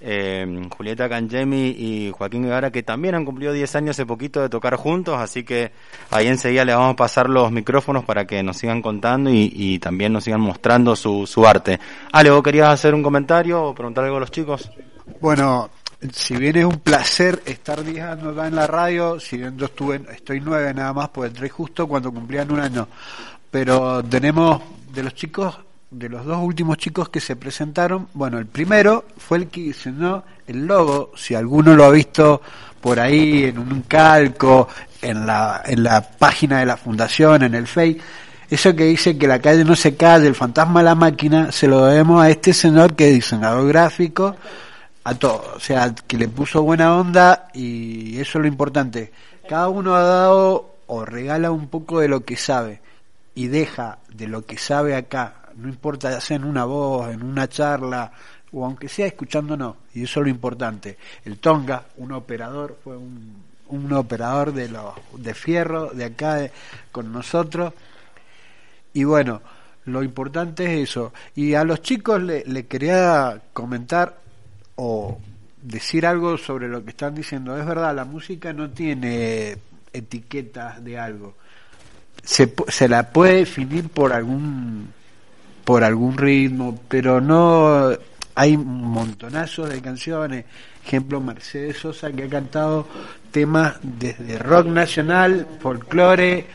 eh, 0.00 0.68
Julieta 0.70 1.08
Cangemi 1.08 1.68
y 1.68 2.10
Joaquín 2.10 2.44
Guevara, 2.44 2.70
que 2.70 2.82
también 2.82 3.14
han 3.14 3.24
cumplido 3.24 3.52
10 3.52 3.76
años 3.76 3.96
hace 3.96 4.06
poquito 4.06 4.40
de 4.40 4.48
tocar 4.48 4.76
juntos, 4.76 5.16
así 5.18 5.44
que 5.44 5.72
ahí 6.10 6.26
enseguida 6.26 6.64
les 6.64 6.74
vamos 6.74 6.94
a 6.94 6.96
pasar 6.96 7.28
los 7.28 7.52
micrófonos 7.52 8.04
para 8.04 8.26
que 8.26 8.42
nos 8.42 8.56
sigan 8.56 8.80
contando 8.82 9.30
y, 9.30 9.52
y 9.54 9.78
también 9.78 10.12
nos 10.12 10.24
sigan 10.24 10.40
mostrando 10.40 10.96
su, 10.96 11.26
su 11.26 11.46
arte. 11.46 11.78
Ale, 12.12 12.30
¿vos 12.30 12.42
querías 12.42 12.68
hacer 12.70 12.94
un 12.94 13.02
comentario 13.02 13.62
o 13.62 13.74
preguntar 13.74 14.04
algo 14.04 14.16
a 14.16 14.20
los 14.20 14.30
chicos? 14.30 14.70
Bueno, 15.20 15.70
si 16.12 16.36
bien 16.36 16.56
es 16.56 16.64
un 16.64 16.78
placer 16.78 17.42
estar 17.44 17.84
10 17.84 18.04
años 18.04 18.32
acá 18.32 18.46
en 18.46 18.54
la 18.54 18.66
radio, 18.66 19.20
si 19.20 19.36
bien 19.36 19.58
yo 19.58 19.66
estuve, 19.66 20.00
estoy 20.12 20.40
nueve 20.40 20.72
nada 20.72 20.92
más, 20.92 21.10
pues 21.10 21.30
entré 21.30 21.48
justo 21.50 21.86
cuando 21.86 22.12
cumplían 22.12 22.50
un 22.50 22.60
año, 22.60 22.88
pero 23.50 24.02
tenemos 24.02 24.62
de 24.92 25.02
los 25.02 25.14
chicos, 25.14 25.58
de 25.90 26.08
los 26.08 26.24
dos 26.24 26.38
últimos 26.38 26.78
chicos 26.78 27.08
que 27.08 27.20
se 27.20 27.36
presentaron, 27.36 28.08
bueno, 28.14 28.38
el 28.38 28.46
primero 28.46 29.04
fue 29.18 29.38
el 29.38 29.48
que 29.48 29.60
diseñó 29.60 30.22
el 30.46 30.66
logo, 30.66 31.12
si 31.16 31.34
alguno 31.34 31.74
lo 31.74 31.84
ha 31.84 31.90
visto 31.90 32.40
por 32.80 33.00
ahí 33.00 33.44
en 33.44 33.58
un 33.58 33.82
calco, 33.82 34.68
en 35.02 35.26
la, 35.26 35.62
en 35.64 35.82
la 35.82 36.00
página 36.00 36.60
de 36.60 36.66
la 36.66 36.76
fundación, 36.76 37.42
en 37.42 37.54
el 37.54 37.66
Face, 37.66 37.98
eso 38.48 38.74
que 38.74 38.84
dice 38.84 39.18
que 39.18 39.26
la 39.26 39.40
calle 39.40 39.64
no 39.64 39.74
se 39.74 39.96
cae, 39.96 40.26
el 40.26 40.34
fantasma 40.34 40.80
de 40.80 40.84
la 40.84 40.94
máquina, 40.94 41.52
se 41.52 41.66
lo 41.66 41.84
debemos 41.86 42.22
a 42.22 42.30
este 42.30 42.52
señor 42.52 42.94
que 42.94 43.08
es 43.08 43.14
diseñador 43.14 43.66
gráfico, 43.68 44.36
a 45.02 45.14
todo, 45.14 45.54
o 45.56 45.60
sea, 45.60 45.94
que 46.06 46.16
le 46.16 46.28
puso 46.28 46.62
buena 46.62 46.96
onda 46.96 47.48
y 47.54 48.18
eso 48.18 48.38
es 48.38 48.42
lo 48.42 48.48
importante. 48.48 49.12
Cada 49.48 49.68
uno 49.68 49.94
ha 49.94 50.02
dado 50.02 50.76
o 50.86 51.04
regala 51.04 51.50
un 51.50 51.68
poco 51.68 52.00
de 52.00 52.08
lo 52.08 52.24
que 52.24 52.36
sabe 52.36 52.80
y 53.34 53.46
deja 53.46 53.98
de 54.12 54.26
lo 54.26 54.44
que 54.44 54.58
sabe 54.58 54.94
acá, 54.96 55.34
no 55.60 55.68
importa 55.68 56.10
ya 56.10 56.20
sea 56.20 56.36
en 56.36 56.44
una 56.44 56.64
voz, 56.64 57.12
en 57.12 57.22
una 57.22 57.48
charla 57.48 58.12
o 58.52 58.64
aunque 58.64 58.88
sea 58.88 59.06
escuchándonos, 59.06 59.76
y 59.94 60.02
eso 60.02 60.20
es 60.20 60.24
lo 60.24 60.30
importante. 60.30 60.98
El 61.24 61.38
Tonga, 61.38 61.84
un 61.98 62.10
operador, 62.12 62.78
fue 62.82 62.96
un, 62.96 63.44
un 63.68 63.92
operador 63.92 64.52
de 64.52 64.68
los 64.68 64.94
de 65.16 65.34
fierro 65.34 65.90
de 65.90 66.06
acá 66.06 66.50
con 66.90 67.12
nosotros 67.12 67.72
y 68.92 69.04
bueno, 69.04 69.40
lo 69.84 70.02
importante 70.02 70.64
es 70.64 70.90
eso. 70.90 71.12
Y 71.34 71.54
a 71.54 71.64
los 71.64 71.82
chicos 71.82 72.22
le, 72.22 72.44
le 72.44 72.66
quería 72.66 73.40
comentar 73.52 74.18
o 74.76 75.18
decir 75.62 76.06
algo 76.06 76.36
sobre 76.38 76.68
lo 76.68 76.84
que 76.84 76.90
están 76.90 77.14
diciendo. 77.14 77.56
Es 77.56 77.66
verdad, 77.66 77.94
la 77.94 78.04
música 78.04 78.52
no 78.52 78.70
tiene 78.70 79.56
etiquetas 79.92 80.82
de 80.82 80.98
algo. 80.98 81.34
Se, 82.22 82.52
se 82.68 82.88
la 82.88 83.10
puede 83.10 83.36
definir 83.38 83.88
por 83.88 84.12
algún 84.12 84.92
por 85.64 85.84
algún 85.84 86.16
ritmo, 86.16 86.78
pero 86.88 87.20
no 87.20 87.90
hay 88.34 88.56
montonazos 88.56 89.68
de 89.70 89.80
canciones. 89.80 90.44
Ejemplo, 90.84 91.20
Mercedes 91.20 91.78
Sosa 91.78 92.10
que 92.10 92.24
ha 92.24 92.28
cantado 92.28 92.86
temas 93.30 93.74
desde 93.82 94.38
rock 94.38 94.66
nacional, 94.66 95.46
folclore 95.60 96.46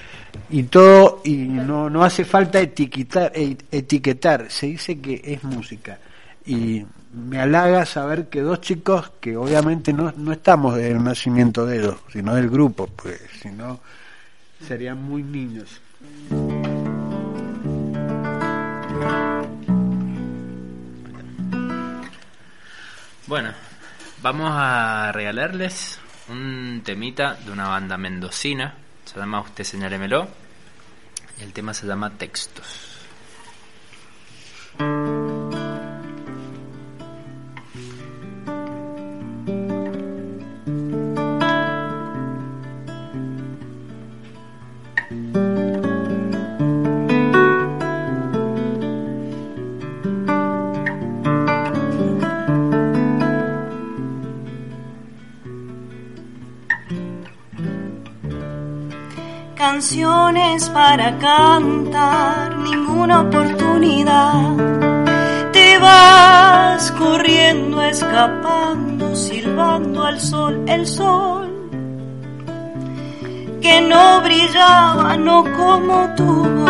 y 0.49 0.63
todo, 0.63 1.21
y 1.23 1.35
no, 1.37 1.89
no 1.89 2.03
hace 2.03 2.25
falta 2.25 2.59
etiquetar, 2.59 3.31
e- 3.33 3.57
etiquetar, 3.71 4.49
se 4.49 4.67
dice 4.67 4.99
que 4.99 5.21
es 5.23 5.43
música. 5.43 5.99
Y 6.45 6.85
me 7.13 7.39
halaga 7.39 7.85
saber 7.85 8.27
que 8.27 8.41
dos 8.41 8.61
chicos 8.61 9.11
que 9.19 9.37
obviamente 9.37 9.93
no, 9.93 10.13
no 10.17 10.31
estamos 10.33 10.75
del 10.75 11.03
nacimiento 11.03 11.65
de 11.65 11.77
ellos, 11.77 11.95
sino 12.11 12.35
del 12.35 12.49
grupo, 12.49 12.87
pues 12.87 13.21
si 13.41 13.49
no 13.49 13.79
serían 14.67 15.01
muy 15.01 15.23
niños. 15.23 15.81
Bueno, 23.27 23.53
vamos 24.21 24.51
a 24.53 25.11
regalarles 25.11 25.99
un 26.29 26.83
temita 26.85 27.33
de 27.33 27.51
una 27.51 27.67
banda 27.67 27.97
mendocina. 27.97 28.75
Se 29.03 29.19
llama 29.19 29.41
Usted 29.41 29.63
Señálemelo. 29.63 30.27
Y 31.39 31.43
el 31.43 31.51
tema 31.51 31.73
se 31.73 31.87
llama 31.87 32.11
Textos. 32.11 32.94
Canciones 59.75 60.69
para 60.69 61.17
cantar, 61.17 62.55
ninguna 62.59 63.23
oportunidad. 63.23 64.55
Te 65.51 65.77
vas 65.79 66.91
corriendo, 66.91 67.81
escapando, 67.81 69.13
silbando 69.13 70.05
al 70.05 70.21
sol, 70.21 70.63
el 70.65 70.87
sol 70.87 71.69
que 73.61 73.81
no 73.81 74.21
brillaba, 74.21 75.17
no 75.17 75.43
como 75.57 76.07
tu 76.15 76.64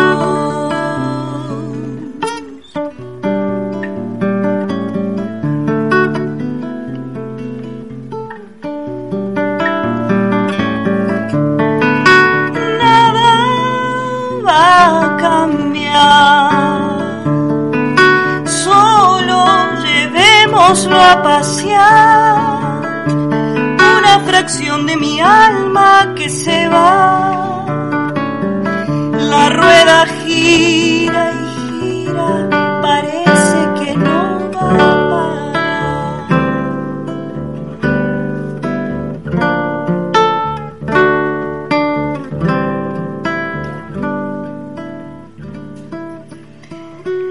Una 24.46 24.52
fracción 24.54 24.86
de 24.86 24.96
mi 24.96 25.20
alma 25.20 26.14
que 26.14 26.28
se 26.28 26.68
va. 26.68 27.66
La 29.18 29.48
rueda 29.48 30.06
gira 30.24 31.32
y 31.32 32.04
gira, 32.04 32.48
parece 32.80 33.58
que 33.76 33.96
no 33.96 34.48
va 34.54 34.70
a 34.70 35.10
parar. 35.10 36.28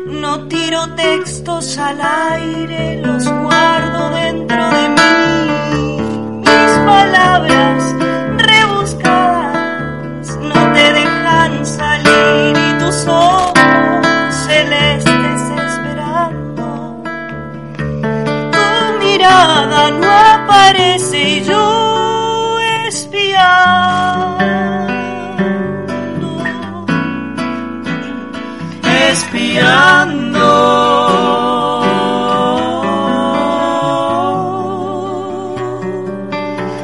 No 0.05 0.47
tiro 0.49 0.95
textos 0.95 1.77
al 1.77 2.01
aire, 2.01 3.01
los 3.01 3.23
guardo 3.25 4.14
quise 20.95 21.43
yo 21.43 22.57
espiando, 22.87 24.05
espiando. 29.09 30.51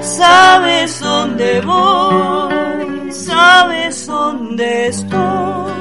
Sabes 0.01 0.99
dónde 0.99 1.61
voy, 1.61 3.11
sabes 3.13 4.07
dónde 4.07 4.87
estoy, 4.87 5.71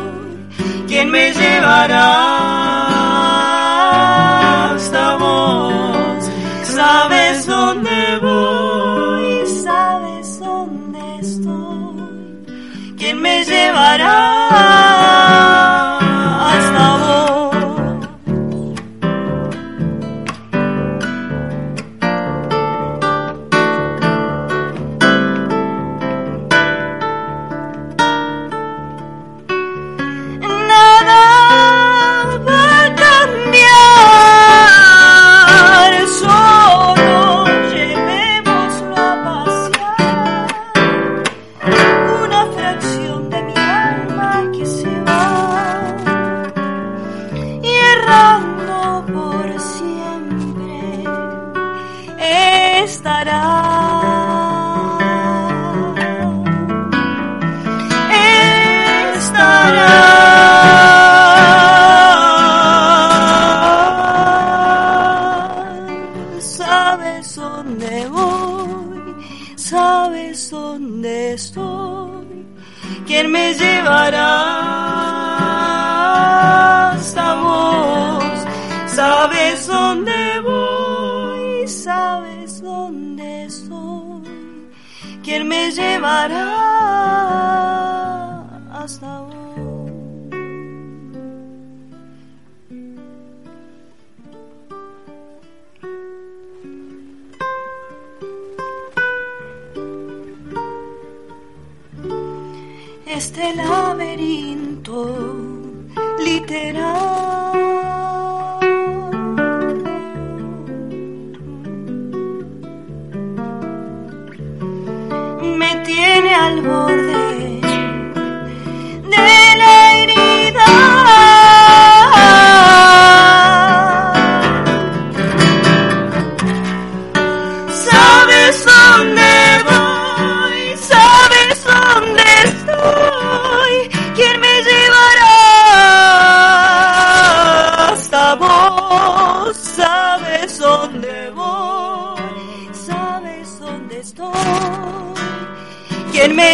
quién 0.86 1.10
me 1.10 1.32
llevará. 1.32 2.39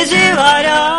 Quién 0.09 0.37
me 0.37 0.96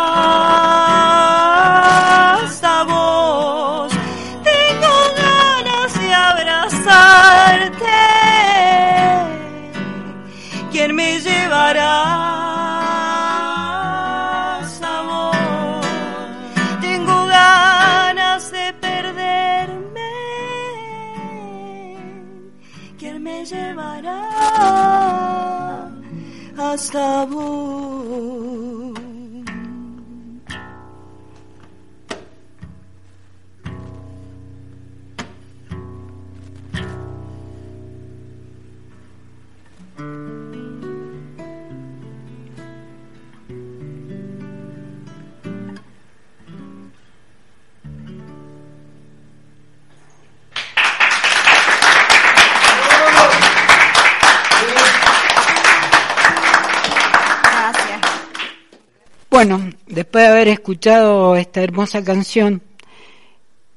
después 60.18 60.26
de 60.26 60.32
haber 60.32 60.48
escuchado 60.48 61.36
esta 61.36 61.62
hermosa 61.62 62.02
canción, 62.02 62.60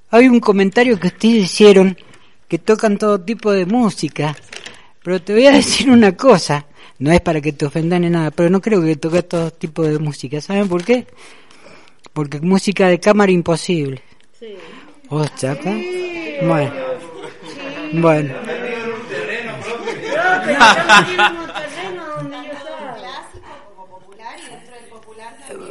hay 0.10 0.28
un 0.28 0.40
comentario 0.40 1.00
que 1.00 1.08
ustedes 1.08 1.44
hicieron 1.44 1.96
que 2.48 2.58
tocan 2.58 2.98
todo 2.98 3.22
tipo 3.22 3.52
de 3.52 3.68
música, 3.68 4.36
pero 5.04 5.22
te 5.22 5.34
voy 5.34 5.46
a 5.46 5.52
decir 5.52 5.92
una 5.92 6.18
cosa, 6.18 6.66
no 6.98 7.12
es 7.12 7.22
para 7.22 7.42
que 7.42 7.54
te 7.54 7.66
ofendan 7.66 8.02
ni 8.02 8.10
nada, 8.10 8.32
pero 8.32 8.50
no 8.50 8.60
creo 8.60 8.82
que 8.82 8.96
toque 8.96 9.22
todo 9.22 9.52
tipo 9.52 9.84
de 9.84 10.00
música, 10.00 10.42
¿saben 10.42 10.68
por 10.68 10.84
qué? 10.84 11.06
Porque 12.12 12.40
música 12.40 12.88
de 12.88 13.00
cámara 13.00 13.32
imposible. 13.32 14.02
Oh, 15.10 15.26
chapa. 15.38 15.76
Bueno. 16.42 16.74
Bueno. 17.94 18.34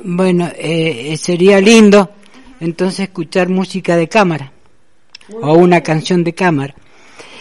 Bueno, 0.05 0.51
eh, 0.57 1.17
sería 1.17 1.61
lindo 1.61 2.11
entonces 2.61 3.01
escuchar 3.01 3.49
música 3.49 3.97
de 3.97 4.09
cámara 4.09 4.53
o 5.33 5.55
una 5.55 5.83
canción 5.83 6.25
de 6.25 6.35
cámara. 6.35 6.75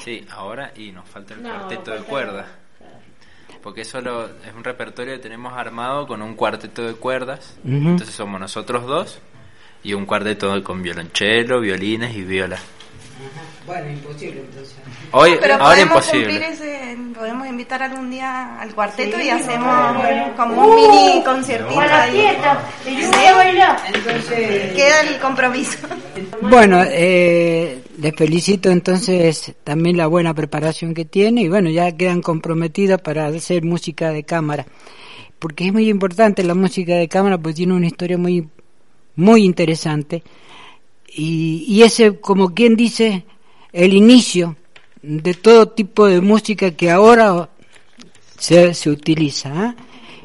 Sí, 0.04 0.26
ahora 0.32 0.72
y 0.76 0.92
nos 0.92 1.08
falta 1.10 1.34
el 1.34 1.42
cuarteto 1.42 1.92
de 1.92 2.00
cuerdas. 2.00 2.46
Porque 3.62 3.82
eso 3.82 4.00
lo- 4.00 4.26
es 4.26 4.54
un 4.56 4.64
repertorio 4.64 5.14
que 5.16 5.20
tenemos 5.20 5.54
armado 5.54 6.08
con 6.08 6.22
un 6.22 6.36
cuarteto 6.36 6.84
de 6.88 6.94
cuerdas. 6.94 7.58
Entonces 7.92 8.16
somos 8.16 8.40
nosotros 8.40 8.86
dos 8.86 9.20
y 9.84 9.94
un 9.94 10.06
cuarteto 10.06 10.64
con 10.64 10.82
violonchelo, 10.82 11.60
violines 11.60 12.16
y 12.16 12.22
viola. 12.24 12.58
Bueno, 13.66 13.92
imposible 13.92 14.40
entonces. 14.42 14.76
Hoy, 15.12 15.38
Pero 15.40 15.54
ahora 15.56 15.66
podemos 15.66 16.06
cumplir 16.06 16.32
imposible. 16.42 16.48
ese, 16.54 16.98
podemos 17.14 17.48
invitar 17.48 17.84
algún 17.84 18.10
día 18.10 18.60
al 18.60 18.74
cuarteto 18.74 19.18
Sí, 19.18 19.26
y 19.26 19.30
hacemos 19.30 19.98
bueno. 19.98 20.34
como 20.36 20.62
un 20.62 20.70
Uh, 20.70 20.76
mini 20.76 21.24
conciertito. 21.24 21.82
Entonces, 23.94 24.74
Queda 24.76 25.02
el 25.02 25.20
compromiso. 25.20 25.78
Bueno, 26.42 26.82
eh, 26.86 27.84
les 28.00 28.16
felicito 28.16 28.70
entonces 28.72 29.54
también 29.64 29.98
la 29.98 30.08
buena 30.08 30.34
preparación 30.34 30.94
que 30.94 31.06
tiene 31.06 31.42
y 31.42 31.50
bueno, 31.50 31.70
ya 31.70 31.92
quedan 31.96 32.22
comprometidos 32.22 33.02
para 33.02 33.28
hacer 33.28 33.64
música 33.64 34.12
de 34.12 34.24
cámara. 34.24 34.66
Porque 35.38 35.68
es 35.68 35.74
muy 35.74 35.90
importante 35.90 36.44
la 36.44 36.56
música 36.56 36.96
de 36.96 37.08
cámara 37.08 37.38
porque 37.38 37.56
tiene 37.56 37.74
una 37.74 37.88
historia 37.88 38.18
muy, 38.18 38.48
muy 39.16 39.44
interesante. 39.44 40.24
Y, 41.14 41.66
y 41.68 41.84
ese, 41.84 42.20
como 42.20 42.54
quien 42.54 42.76
dice, 42.76 43.26
el 43.72 43.94
inicio 43.94 44.56
de 45.02 45.34
todo 45.34 45.70
tipo 45.70 46.08
de 46.08 46.22
música 46.22 46.72
que 46.72 46.92
ahora 46.92 47.50
se, 48.38 48.74
se 48.74 48.90
utiliza. 48.90 49.52
¿ah? 49.54 49.76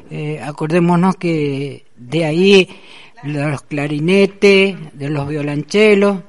Eh, 0.09 0.39
acordémonos 0.41 1.15
que 1.15 1.85
de 1.97 2.25
ahí 2.25 2.69
los 3.23 3.61
clarinetes, 3.63 4.75
de 4.93 5.09
los 5.09 5.27
violonchelos, 5.27 6.19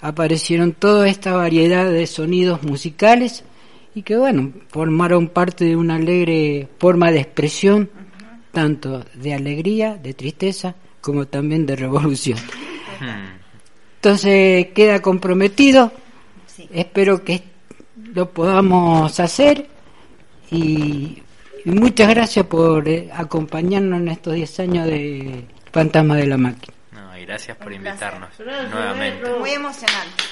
aparecieron 0.00 0.72
toda 0.72 1.08
esta 1.08 1.32
variedad 1.32 1.90
de 1.90 2.06
sonidos 2.06 2.62
musicales 2.62 3.44
y 3.94 4.02
que 4.02 4.16
bueno, 4.16 4.52
formaron 4.68 5.28
parte 5.28 5.64
de 5.64 5.76
una 5.76 5.94
alegre 5.94 6.68
forma 6.78 7.10
de 7.10 7.20
expresión, 7.20 7.88
tanto 8.52 9.04
de 9.14 9.34
alegría, 9.34 9.96
de 9.96 10.12
tristeza, 10.12 10.74
como 11.00 11.26
también 11.26 11.64
de 11.64 11.76
revolución. 11.76 12.38
Entonces 14.04 14.66
queda 14.74 15.00
comprometido, 15.00 15.90
espero 16.74 17.24
que 17.24 17.42
lo 18.12 18.28
podamos 18.28 19.18
hacer 19.18 19.66
y, 20.50 21.22
y 21.64 21.70
muchas 21.70 22.10
gracias 22.10 22.44
por 22.44 22.86
eh, 22.86 23.08
acompañarnos 23.10 24.02
en 24.02 24.08
estos 24.08 24.34
10 24.34 24.60
años 24.60 24.86
de 24.88 25.46
Fantasma 25.72 26.16
de 26.16 26.26
la 26.26 26.36
Máquina. 26.36 26.74
No, 26.92 27.18
y 27.18 27.24
gracias 27.24 27.56
por 27.56 27.72
invitarnos 27.72 28.28
nuevamente. 28.70 29.30
Muy 29.38 29.52
emocionante. 29.52 30.22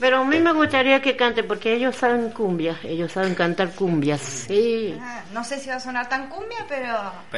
Pero 0.00 0.18
a 0.18 0.24
mí 0.24 0.38
me 0.38 0.52
gustaría 0.52 1.02
que 1.02 1.16
cante 1.16 1.42
porque 1.42 1.74
ellos 1.74 1.96
saben 1.96 2.30
cumbia, 2.30 2.76
ellos 2.84 3.10
saben 3.10 3.34
cantar 3.34 3.70
cumbias. 3.70 4.20
Sí. 4.20 4.96
Ah, 5.00 5.22
No 5.32 5.42
sé 5.42 5.58
si 5.58 5.68
va 5.68 5.74
a 5.76 5.80
sonar 5.80 6.08
tan 6.08 6.28
cumbia, 6.28 6.58
pero. 6.68 6.86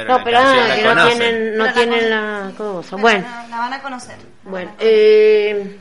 no, 0.07 0.23
pero 0.23 0.37
ah, 0.39 0.67
que 0.75 0.83
no 0.83 1.07
tienen, 1.07 1.57
no 1.57 1.63
Pero 1.63 1.65
la 1.65 1.73
tienen 1.73 2.09
la 2.09 2.51
cosa. 2.55 2.89
pero 2.91 3.01
Bueno, 3.01 3.27
La, 3.27 3.47
la 3.47 3.57
van 3.57 3.73
a 3.73 3.81
conocer. 3.81 4.15
bueno, 4.43 4.71
eh, 4.79 5.79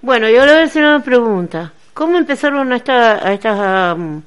bueno, 0.00 0.28
yo 0.30 0.46
le 0.46 0.52
voy 0.52 0.62
a 0.62 0.64
hacer 0.64 0.82
una 0.84 1.00
pregunta. 1.02 1.72
¿Cómo 1.92 2.16
empezaron 2.18 2.72
a, 2.72 2.76
esta, 2.76 3.26
a 3.26 3.32
estas, 3.32 3.58
am, 3.58 4.22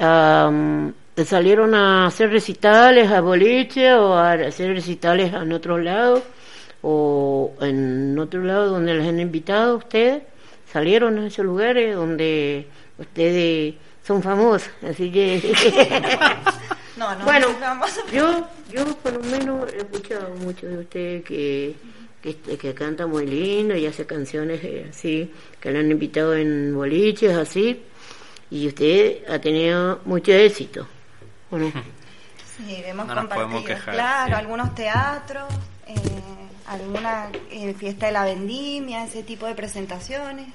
am, 0.00 0.92
salieron 1.24 1.74
a 1.74 2.06
hacer 2.06 2.30
recitales 2.30 3.10
a 3.10 3.20
boliche 3.20 3.92
o 3.94 4.14
a 4.16 4.32
hacer 4.32 4.72
recitales 4.74 5.32
en 5.32 5.52
otro 5.52 5.78
lado 5.78 6.22
o 6.82 7.54
en 7.60 8.18
otro 8.18 8.42
lado 8.42 8.68
donde 8.70 8.94
les 8.94 9.06
han 9.08 9.20
invitado 9.20 9.74
a 9.74 9.76
ustedes? 9.76 10.22
¿Salieron 10.72 11.18
a 11.18 11.26
esos 11.26 11.44
lugares 11.44 11.94
donde 11.94 12.66
ustedes 12.98 13.74
son 14.06 14.22
famosos? 14.22 14.70
Así 14.82 15.10
que... 15.10 15.40
No, 16.98 17.14
no, 17.14 17.24
bueno, 17.24 17.46
no 17.60 17.86
yo, 18.12 18.48
yo 18.72 18.84
por 18.96 19.12
lo 19.12 19.20
menos 19.20 19.72
he 19.72 19.76
escuchado 19.76 20.34
mucho 20.34 20.66
de 20.66 20.78
usted 20.78 21.22
que, 21.22 21.76
que, 22.20 22.34
que 22.36 22.74
canta 22.74 23.06
muy 23.06 23.24
lindo 23.24 23.76
y 23.76 23.86
hace 23.86 24.04
canciones 24.04 24.58
eh, 24.64 24.88
así, 24.90 25.32
que 25.60 25.70
le 25.70 25.78
han 25.78 25.92
invitado 25.92 26.34
en 26.34 26.74
boliches, 26.74 27.36
así, 27.36 27.80
y 28.50 28.66
usted 28.66 29.18
ha 29.30 29.38
tenido 29.38 30.00
mucho 30.06 30.32
éxito. 30.32 30.88
¿o 31.50 31.58
no? 31.58 31.72
Sí, 32.56 32.82
hemos 32.84 33.06
No 33.06 33.14
compartido, 33.14 33.64
quejar, 33.64 33.94
claro, 33.94 34.34
sí. 34.34 34.40
algunos 34.40 34.74
teatros, 34.74 35.54
eh, 35.86 35.94
alguna 36.68 37.30
eh, 37.50 37.74
fiesta 37.74 38.06
de 38.06 38.12
la 38.12 38.24
vendimia, 38.24 39.04
ese 39.04 39.22
tipo 39.22 39.46
de 39.46 39.54
presentaciones. 39.54 40.46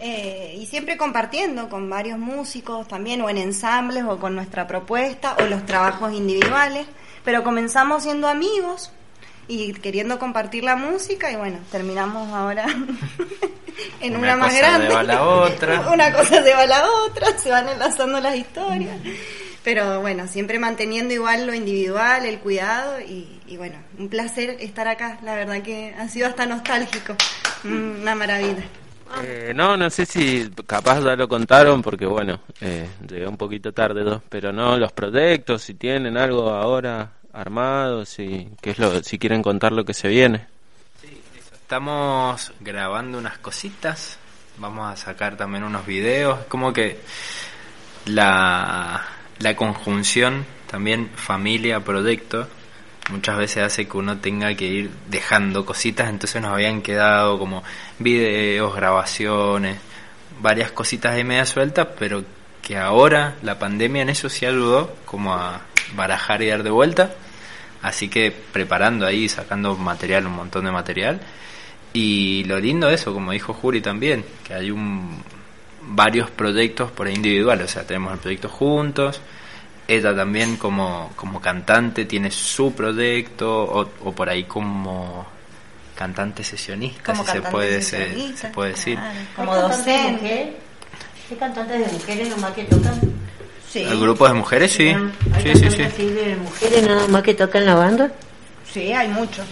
Eh, 0.00 0.56
y 0.60 0.66
siempre 0.66 0.96
compartiendo 0.96 1.68
con 1.68 1.90
varios 1.90 2.18
músicos 2.18 2.86
también, 2.86 3.20
o 3.22 3.30
en 3.30 3.38
ensambles, 3.38 4.04
o 4.04 4.18
con 4.18 4.34
nuestra 4.34 4.66
propuesta, 4.66 5.36
o 5.40 5.46
los 5.46 5.66
trabajos 5.66 6.12
individuales. 6.12 6.86
Pero 7.24 7.42
comenzamos 7.42 8.04
siendo 8.04 8.28
amigos 8.28 8.92
y 9.48 9.72
queriendo 9.72 10.18
compartir 10.18 10.62
la 10.62 10.76
música, 10.76 11.32
y 11.32 11.36
bueno, 11.36 11.58
terminamos 11.72 12.32
ahora 12.32 12.66
en 14.00 14.16
una, 14.16 14.34
Una 14.34 14.36
más 14.36 14.48
cosa 14.54 14.58
grande. 14.58 14.88
lleva 14.88 15.00
a 15.00 15.04
la 15.04 15.24
otra. 15.24 15.90
una 15.92 16.12
cosa 16.12 16.42
se 16.42 16.54
va 16.54 16.60
a 16.60 16.66
la 16.66 16.84
otra, 17.06 17.38
se 17.38 17.50
van 17.50 17.68
enlazando 17.68 18.20
las 18.20 18.36
historias. 18.36 18.98
Pero 19.64 20.00
bueno, 20.00 20.28
siempre 20.28 20.58
manteniendo 20.58 21.12
igual 21.12 21.46
lo 21.46 21.54
individual, 21.54 22.24
el 22.24 22.38
cuidado 22.38 23.00
y, 23.00 23.37
y 23.48 23.56
bueno, 23.56 23.76
un 23.98 24.08
placer 24.08 24.56
estar 24.60 24.86
acá. 24.88 25.18
La 25.22 25.34
verdad 25.34 25.62
que 25.62 25.94
ha 25.98 26.08
sido 26.08 26.26
hasta 26.26 26.46
nostálgico. 26.46 27.16
Mm, 27.64 28.02
Una 28.02 28.14
maravilla. 28.14 28.64
Eh, 29.22 29.52
no, 29.54 29.76
no 29.76 29.88
sé 29.88 30.04
si 30.04 30.50
capaz 30.66 31.00
ya 31.00 31.16
lo 31.16 31.26
contaron 31.28 31.80
porque 31.80 32.04
bueno, 32.04 32.40
eh, 32.60 32.86
llegué 33.08 33.26
un 33.26 33.38
poquito 33.38 33.72
tarde, 33.72 34.04
¿no? 34.04 34.22
pero 34.28 34.52
no, 34.52 34.76
los 34.76 34.92
proyectos, 34.92 35.62
si 35.62 35.74
tienen 35.74 36.18
algo 36.18 36.50
ahora 36.50 37.12
armado, 37.32 38.04
si, 38.04 38.48
qué 38.60 38.70
es 38.70 38.78
lo, 38.78 39.02
si 39.02 39.18
quieren 39.18 39.42
contar 39.42 39.72
lo 39.72 39.84
que 39.86 39.94
se 39.94 40.08
viene. 40.08 40.46
Estamos 41.50 42.52
grabando 42.60 43.16
unas 43.16 43.38
cositas, 43.38 44.18
vamos 44.58 44.92
a 44.92 44.96
sacar 44.96 45.38
también 45.38 45.64
unos 45.64 45.86
videos, 45.86 46.40
como 46.48 46.74
que 46.74 47.00
la, 48.04 49.06
la 49.38 49.56
conjunción 49.56 50.44
también 50.70 51.08
familia-proyecto 51.14 52.46
muchas 53.08 53.36
veces 53.36 53.64
hace 53.64 53.86
que 53.88 53.96
uno 53.96 54.18
tenga 54.18 54.54
que 54.54 54.66
ir 54.66 54.90
dejando 55.08 55.64
cositas, 55.64 56.08
entonces 56.08 56.40
nos 56.42 56.52
habían 56.52 56.82
quedado 56.82 57.38
como 57.38 57.62
videos, 57.98 58.74
grabaciones, 58.74 59.78
varias 60.40 60.70
cositas 60.70 61.14
de 61.14 61.24
media 61.24 61.46
sueltas, 61.46 61.88
pero 61.98 62.24
que 62.62 62.76
ahora 62.76 63.36
la 63.42 63.58
pandemia 63.58 64.02
en 64.02 64.10
eso 64.10 64.28
sí 64.28 64.46
ayudó 64.46 64.94
como 65.04 65.34
a 65.34 65.62
barajar 65.94 66.42
y 66.42 66.48
dar 66.48 66.62
de 66.62 66.70
vuelta, 66.70 67.14
así 67.82 68.08
que 68.08 68.30
preparando 68.30 69.06
ahí, 69.06 69.28
sacando 69.28 69.74
material, 69.76 70.26
un 70.26 70.36
montón 70.36 70.64
de 70.64 70.70
material, 70.70 71.20
y 71.92 72.44
lo 72.44 72.58
lindo 72.60 72.88
de 72.88 72.94
eso, 72.94 73.14
como 73.14 73.32
dijo 73.32 73.54
Juri 73.54 73.80
también, 73.80 74.24
que 74.46 74.54
hay 74.54 74.70
un 74.70 75.22
varios 75.90 76.30
proyectos 76.30 76.90
por 76.90 77.06
ahí 77.06 77.14
individuales, 77.14 77.70
o 77.70 77.72
sea, 77.72 77.86
tenemos 77.86 78.12
el 78.12 78.18
proyecto 78.18 78.48
juntos, 78.48 79.20
ella 79.88 80.14
también 80.14 80.56
como, 80.58 81.10
como 81.16 81.40
cantante 81.40 82.04
tiene 82.04 82.30
su 82.30 82.72
proyecto, 82.74 83.64
o, 83.64 83.88
o 84.04 84.12
por 84.12 84.28
ahí 84.28 84.44
como 84.44 85.26
cantante 85.94 86.44
sesionista, 86.44 87.02
Como 87.02 87.24
si 87.24 87.32
se 87.32 87.42
puede, 87.42 87.82
se, 87.82 88.30
puede 88.52 88.70
decir. 88.70 88.98
Como 89.34 89.52
¿Hay 89.52 89.60
cantantes 89.60 89.86
de 89.86 89.92
docente. 89.92 90.12
mujeres? 90.12 90.48
¿Hay 91.30 91.36
cantantes 91.36 91.78
de 91.86 91.92
mujeres 91.92 92.28
nomás 92.28 92.52
que 92.52 92.64
tocan? 92.64 93.00
Sí. 93.68 93.82
¿El 93.82 94.00
grupo 94.00 94.28
de 94.28 94.34
mujeres? 94.34 94.72
Sí, 94.72 94.88
¿Hay 94.88 95.42
sí, 95.42 96.06
de 96.06 96.36
mujeres 96.36 96.86
nada 96.86 97.08
más 97.08 97.22
que 97.22 97.34
tocan 97.34 97.66
la 97.66 97.74
banda? 97.74 98.12
Sí, 98.72 98.92
hay 98.92 99.08
muchos. 99.08 99.44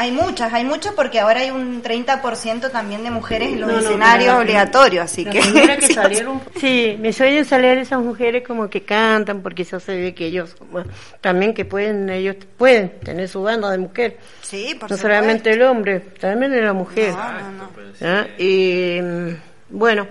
Hay 0.00 0.12
muchas, 0.12 0.50
hay 0.54 0.64
muchas 0.64 0.94
porque 0.94 1.20
ahora 1.20 1.40
hay 1.40 1.50
un 1.50 1.82
30% 1.82 2.70
también 2.70 3.04
de 3.04 3.10
mujeres 3.10 3.52
en 3.52 3.60
los 3.60 3.70
No, 3.70 3.78
escenarios 3.80 4.34
obligatorios, 4.34 5.04
así 5.04 5.26
que... 5.26 5.40
que 5.78 5.82
sí, 5.82 5.92
salieron. 5.92 6.40
Sí, 6.58 6.96
me 6.98 7.12
suelen 7.12 7.44
salir 7.44 7.76
esas 7.76 8.00
mujeres 8.00 8.42
como 8.46 8.70
que 8.70 8.80
cantan 8.80 9.42
porque 9.42 9.60
eso 9.60 9.78
se 9.78 9.94
ve 9.94 10.14
que 10.14 10.24
ellos 10.24 10.56
bueno, 10.72 10.90
también 11.20 11.52
que 11.52 11.66
pueden 11.66 12.08
ellos 12.08 12.36
pueden 12.56 12.98
tener 13.00 13.28
su 13.28 13.42
banda 13.42 13.70
de 13.70 13.76
mujer. 13.76 14.16
Sí, 14.40 14.68
por 14.80 14.88
no 14.90 14.96
supuesto. 14.96 15.02
solamente 15.02 15.50
el 15.50 15.60
hombre, 15.60 16.00
también 16.18 16.64
la 16.64 16.72
mujer. 16.72 17.12
No. 17.12 17.68
¿Ah? 18.00 18.26
Y 18.38 19.00
mm, 19.02 19.36
bueno, 19.68 20.06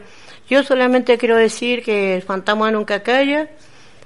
yo 0.48 0.62
solamente 0.62 1.18
quiero 1.18 1.36
decir 1.36 1.82
que 1.82 2.18
el 2.18 2.22
fantasma 2.22 2.70
nunca 2.70 3.02
calla 3.02 3.48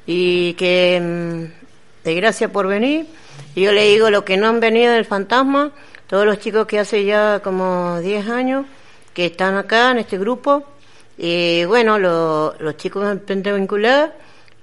y 0.05 0.53
que 0.53 1.01
mm, 1.01 2.05
de 2.05 2.15
gracias 2.15 2.49
por 2.51 2.67
venir. 2.67 3.05
Y 3.55 3.61
yo 3.61 3.71
le 3.71 3.85
digo 3.87 4.09
lo 4.09 4.25
que 4.25 4.37
no 4.37 4.47
han 4.47 4.59
venido 4.59 4.93
del 4.93 5.05
fantasma, 5.05 5.71
todos 6.07 6.25
los 6.25 6.39
chicos 6.39 6.65
que 6.67 6.79
hace 6.79 7.05
ya 7.05 7.39
como 7.43 7.99
10 7.99 8.27
años 8.29 8.65
que 9.13 9.25
están 9.27 9.55
acá 9.55 9.91
en 9.91 9.99
este 9.99 10.17
grupo. 10.17 10.63
Y 11.17 11.63
bueno, 11.65 11.99
lo- 11.99 12.55
los 12.59 12.77
chicos 12.77 13.09
en 13.11 13.19
Pente 13.19 13.53
Vinculada, 13.53 14.13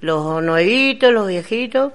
los 0.00 0.42
nuevitos, 0.42 1.12
los 1.12 1.28
viejitos, 1.28 1.92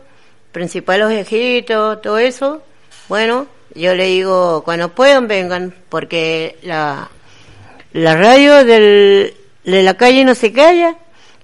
principal 0.51 1.01
los 1.01 1.09
viejitos, 1.09 2.01
todo 2.01 2.17
eso. 2.17 2.61
Bueno, 3.09 3.47
yo 3.73 3.93
le 3.93 4.05
digo, 4.05 4.63
cuando 4.63 4.89
puedan 4.89 5.27
vengan, 5.27 5.73
porque 5.89 6.57
la, 6.63 7.09
la 7.91 8.15
radio 8.15 8.63
de 8.63 9.33
la 9.65 9.93
calle 9.95 10.23
no 10.23 10.33
se 10.35 10.53
calla, 10.53 10.95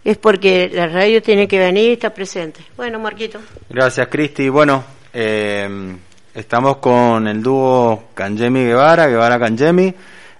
es 0.05 0.17
porque 0.17 0.69
la 0.73 0.87
radio 0.87 1.21
tiene 1.21 1.47
que 1.47 1.59
venir 1.59 1.89
y 1.89 1.93
estar 1.93 2.13
presente. 2.13 2.61
Bueno, 2.77 2.99
Marquito. 2.99 3.39
Gracias, 3.69 4.07
Cristi. 4.07 4.47
Bueno, 4.49 4.83
eh, 5.13 5.97
estamos 6.33 6.77
con 6.77 7.27
el 7.27 7.41
dúo 7.41 8.05
Kanjemi 8.13 8.65
Guevara, 8.65 9.07
Guevara 9.07 9.39
Kanjemi. 9.39 9.93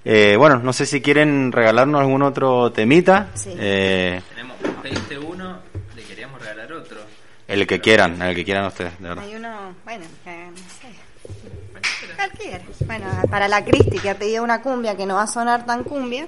Eh, 0.04 0.36
bueno, 0.38 0.60
no 0.60 0.74
sé 0.74 0.86
si 0.86 1.02
quieren 1.02 1.52
regalarnos 1.52 2.02
algún 2.02 2.24
otro 2.24 2.72
temita. 2.72 3.28
Sí. 3.36 3.54
Eh, 3.58 4.22
Tenemos, 4.30 4.58
pediste 4.82 5.18
uno, 5.18 5.60
le 5.96 6.04
queríamos 6.04 6.42
regalar 6.42 6.72
otro. 6.74 6.98
el 7.48 7.68
que 7.68 7.80
quieran, 7.80 8.22
el 8.22 8.36
que 8.36 8.44
quieran 8.44 8.66
ustedes, 8.66 9.00
de 9.00 9.10
verdad. 9.10 9.24
Hay 9.24 9.36
uno, 9.36 9.76
bueno, 9.84 10.06
que 10.24 10.32
no 10.32 10.58
sé. 10.58 11.12
Cualquiera. 12.16 12.62
Bueno, 12.86 13.06
para 13.30 13.48
la 13.48 13.64
Cristi 13.64 14.00
que 14.00 14.10
ha 14.10 14.18
pedido 14.18 14.44
una 14.44 14.62
cumbia 14.62 14.96
que 14.96 15.06
no 15.06 15.16
va 15.16 15.24
a 15.24 15.28
sonar 15.28 15.66
tan 15.66 15.84
cumbia, 15.84 16.28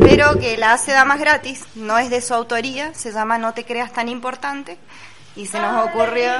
pero 0.00 0.38
que 0.38 0.56
la 0.56 0.72
hace 0.72 0.92
Damas 0.92 1.18
Gratis, 1.18 1.64
no 1.74 1.98
es 1.98 2.10
de 2.10 2.20
su 2.20 2.34
autoría, 2.34 2.94
se 2.94 3.12
llama 3.12 3.38
No 3.38 3.52
te 3.54 3.64
creas 3.64 3.92
tan 3.92 4.08
importante 4.08 4.78
y 5.40 5.46
se 5.46 5.58
nos 5.58 5.88
ocurrió 5.88 6.32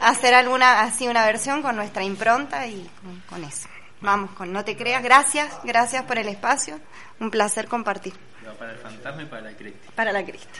hacer 0.00 0.34
alguna 0.34 0.80
así 0.80 1.06
una 1.06 1.26
versión 1.26 1.60
con 1.60 1.76
nuestra 1.76 2.02
impronta 2.02 2.66
y 2.66 2.88
con, 3.02 3.20
con 3.28 3.44
eso. 3.44 3.68
Vamos 4.00 4.30
con 4.32 4.52
No 4.52 4.64
te 4.64 4.76
creas. 4.76 5.02
Gracias, 5.02 5.60
gracias 5.64 6.04
por 6.04 6.18
el 6.18 6.28
espacio. 6.28 6.80
Un 7.20 7.30
placer 7.30 7.68
compartir. 7.68 8.14
Para 8.58 8.72
el 8.72 8.78
fantasma 8.78 9.22
y 9.22 9.26
para 9.26 9.42
la 9.42 9.52
Cristi. 9.56 9.88
Para 9.94 10.12
la 10.12 10.24
Cristi. 10.24 10.58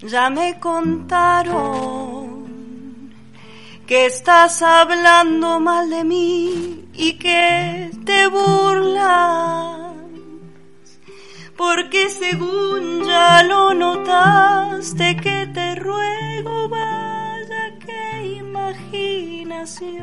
Ya 0.00 0.28
me 0.30 0.60
contaron 0.60 2.03
que 3.86 4.06
estás 4.06 4.62
hablando 4.62 5.60
mal 5.60 5.90
de 5.90 6.04
mí 6.04 6.88
y 6.94 7.18
que 7.18 7.90
te 8.04 8.28
burlas. 8.28 9.92
Porque 11.56 12.08
según 12.08 13.04
ya 13.04 13.42
lo 13.42 13.74
notaste 13.74 15.16
que 15.16 15.46
te 15.52 15.74
ruego, 15.76 16.68
vaya 16.68 17.78
que 17.84 18.36
imaginación. 18.38 19.94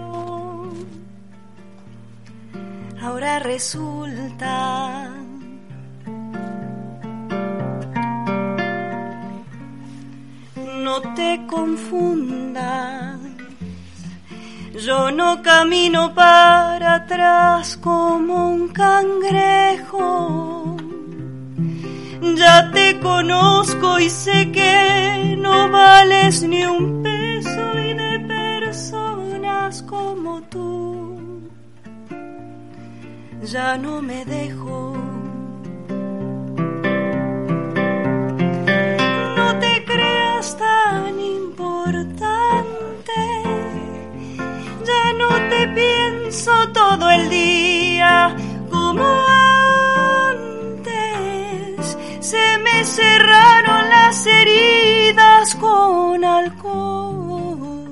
Ahora 3.01 3.39
resulta 3.39 5.11
no 10.83 11.01
te 11.15 11.45
confundas. 11.47 13.30
Yo 14.73 15.11
no 15.11 15.41
camino 15.41 16.13
para 16.15 16.95
atrás 16.95 17.77
como 17.77 18.51
un 18.51 18.69
cangrejo. 18.69 20.77
Ya 22.35 22.71
te 22.71 22.97
conozco 22.99 23.99
y 23.99 24.09
sé 24.09 24.51
que 24.51 25.35
no 25.37 25.69
vales 25.69 26.43
ni 26.43 26.63
un 26.63 27.03
peso 27.03 27.79
y 27.79 27.93
de 27.93 28.19
personas 28.19 29.83
como 29.83 30.41
tú. 30.43 31.41
Ya 33.43 33.77
no 33.77 34.01
me 34.01 34.23
dejo. 34.23 34.93
No 39.35 39.59
te 39.59 39.85
creas 39.85 40.57
tan 40.57 41.19
importante. 41.19 42.30
Te 45.51 45.67
pienso 45.67 46.51
todo 46.69 47.11
el 47.11 47.29
día 47.29 48.33
como 48.69 49.05
antes. 50.29 51.97
Se 52.21 52.57
me 52.59 52.85
cerraron 52.85 53.89
las 53.89 54.25
heridas 54.25 55.55
con 55.55 56.23
alcohol. 56.23 57.89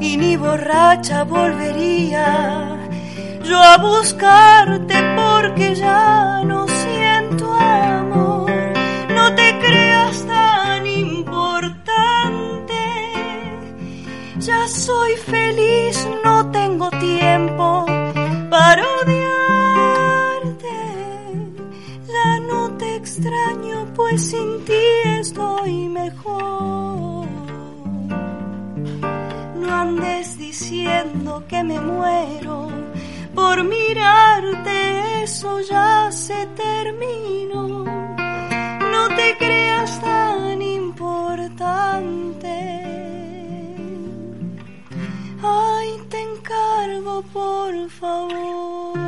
Y 0.00 0.16
ni 0.16 0.36
borracha 0.36 1.22
volvería 1.22 2.76
yo 3.44 3.62
a 3.62 3.76
buscarte 3.78 4.96
porque 5.16 5.76
ya 5.76 6.42
no 6.44 6.66
Soy 14.66 15.16
feliz, 15.16 16.08
no 16.24 16.50
tengo 16.50 16.88
tiempo 16.90 17.84
para 18.50 18.82
odiarte. 19.02 20.76
Ya 22.06 22.40
no 22.40 22.70
te 22.78 22.96
extraño, 22.96 23.86
pues 23.94 24.30
sin 24.30 24.64
ti 24.64 24.72
estoy 25.20 25.88
mejor. 25.88 27.26
No 29.56 29.68
andes 29.68 30.38
diciendo 30.38 31.44
que 31.46 31.62
me 31.62 31.78
muero 31.80 32.70
por 33.34 33.62
mirarte, 33.64 35.24
eso 35.24 35.60
ya 35.60 36.10
se 36.10 36.46
terminó. 36.56 37.84
No 38.92 39.08
te 39.14 39.36
creas 39.36 40.00
tan 40.00 40.62
importante. 40.62 42.43
Por 47.04 47.90
favor. 47.90 48.98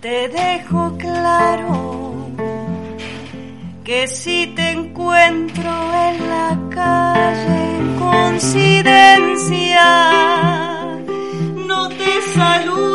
Te 0.00 0.28
dejo 0.28 0.96
claro 0.98 2.28
que 3.84 4.08
si 4.08 4.48
te 4.56 4.70
encuentro 4.72 5.70
en 6.08 6.28
la 6.28 6.58
calle 6.70 7.76
en 7.76 7.96
coincidencia, 8.00 10.31
te 12.42 12.91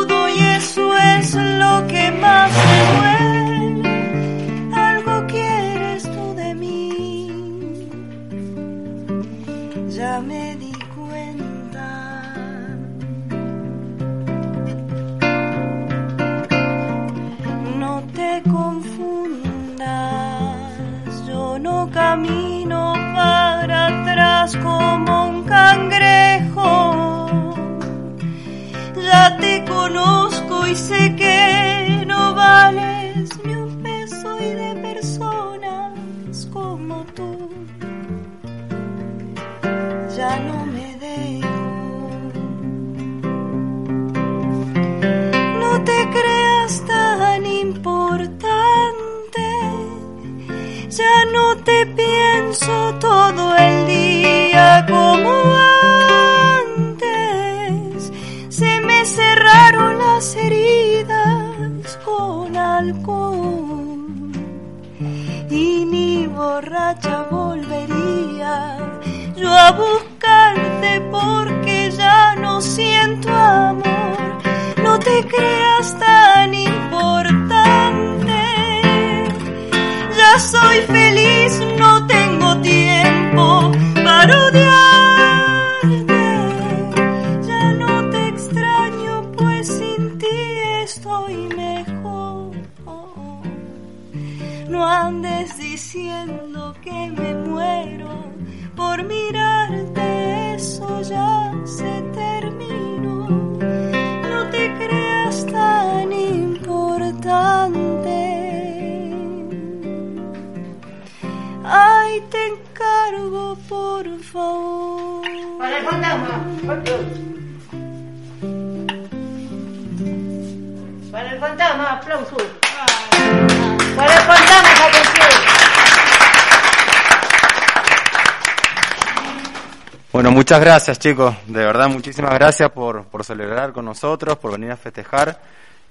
muchas 130.48 130.60
gracias 130.62 130.98
chicos, 130.98 131.36
de 131.46 131.62
verdad 131.62 131.88
muchísimas 131.88 132.32
gracias 132.32 132.70
por, 132.70 133.04
por 133.04 133.22
celebrar 133.22 133.70
con 133.74 133.84
nosotros, 133.84 134.38
por 134.38 134.52
venir 134.52 134.70
a 134.70 134.78
festejar. 134.78 135.38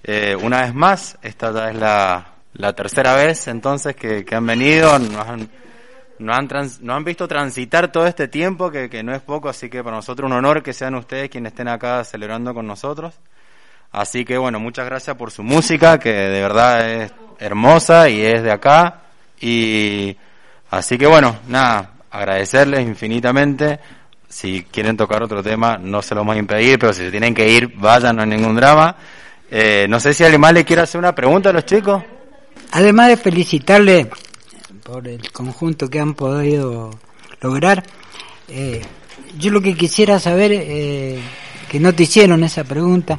Eh, 0.03 0.35
una 0.41 0.63
vez 0.63 0.73
más, 0.73 1.15
esta 1.21 1.51
ya 1.51 1.69
es 1.69 1.75
la, 1.75 2.25
la 2.53 2.73
tercera 2.73 3.13
vez 3.13 3.47
entonces 3.49 3.95
que, 3.95 4.25
que 4.25 4.33
han 4.33 4.47
venido, 4.47 4.97
nos 4.97 5.27
han, 5.27 6.47
trans- 6.47 6.81
nos 6.81 6.97
han 6.97 7.03
visto 7.03 7.27
transitar 7.27 7.91
todo 7.91 8.07
este 8.07 8.29
tiempo, 8.29 8.71
que, 8.71 8.89
que 8.89 9.03
no 9.03 9.13
es 9.13 9.21
poco, 9.21 9.47
así 9.47 9.69
que 9.69 9.83
para 9.83 9.97
nosotros 9.97 10.25
un 10.27 10.35
honor 10.35 10.63
que 10.63 10.73
sean 10.73 10.95
ustedes 10.95 11.29
quienes 11.29 11.51
estén 11.51 11.67
acá 11.67 12.03
celebrando 12.03 12.51
con 12.55 12.65
nosotros. 12.65 13.13
Así 13.91 14.25
que 14.25 14.39
bueno, 14.39 14.59
muchas 14.59 14.87
gracias 14.87 15.15
por 15.17 15.29
su 15.29 15.43
música, 15.43 15.99
que 15.99 16.11
de 16.11 16.41
verdad 16.41 16.89
es 16.89 17.13
hermosa 17.37 18.09
y 18.09 18.25
es 18.25 18.41
de 18.41 18.51
acá. 18.51 19.01
Y 19.39 20.17
así 20.71 20.97
que 20.97 21.05
bueno, 21.05 21.41
nada, 21.47 21.91
agradecerles 22.09 22.79
infinitamente. 22.87 23.79
Si 24.29 24.63
quieren 24.63 24.97
tocar 24.97 25.23
otro 25.23 25.41
tema, 25.41 25.77
no 25.77 26.01
se 26.01 26.13
lo 26.13 26.21
vamos 26.21 26.35
a 26.35 26.39
impedir, 26.39 26.77
pero 26.77 26.93
si 26.93 27.03
se 27.03 27.11
tienen 27.11 27.33
que 27.33 27.49
ir, 27.49 27.73
vayan, 27.75 28.15
no 28.15 28.23
hay 28.23 28.29
ningún 28.29 28.55
drama. 28.55 28.95
Eh, 29.49 29.87
no 29.89 29.99
sé 29.99 30.13
si 30.13 30.23
alguien 30.23 30.41
más 30.41 30.53
le 30.53 30.65
quiere 30.65 30.81
hacer 30.81 30.99
una 30.99 31.15
pregunta 31.15 31.49
a 31.49 31.53
los 31.53 31.65
chicos. 31.65 32.03
Además 32.71 33.07
de 33.07 33.17
felicitarle 33.17 34.09
por 34.83 35.07
el 35.07 35.31
conjunto 35.31 35.89
que 35.89 35.99
han 35.99 36.13
podido 36.13 36.99
lograr, 37.41 37.83
eh, 38.49 38.81
yo 39.37 39.51
lo 39.51 39.61
que 39.61 39.75
quisiera 39.75 40.19
saber, 40.19 40.51
eh, 40.53 41.19
que 41.69 41.79
no 41.79 41.93
te 41.93 42.03
hicieron 42.03 42.43
esa 42.43 42.65
pregunta, 42.65 43.17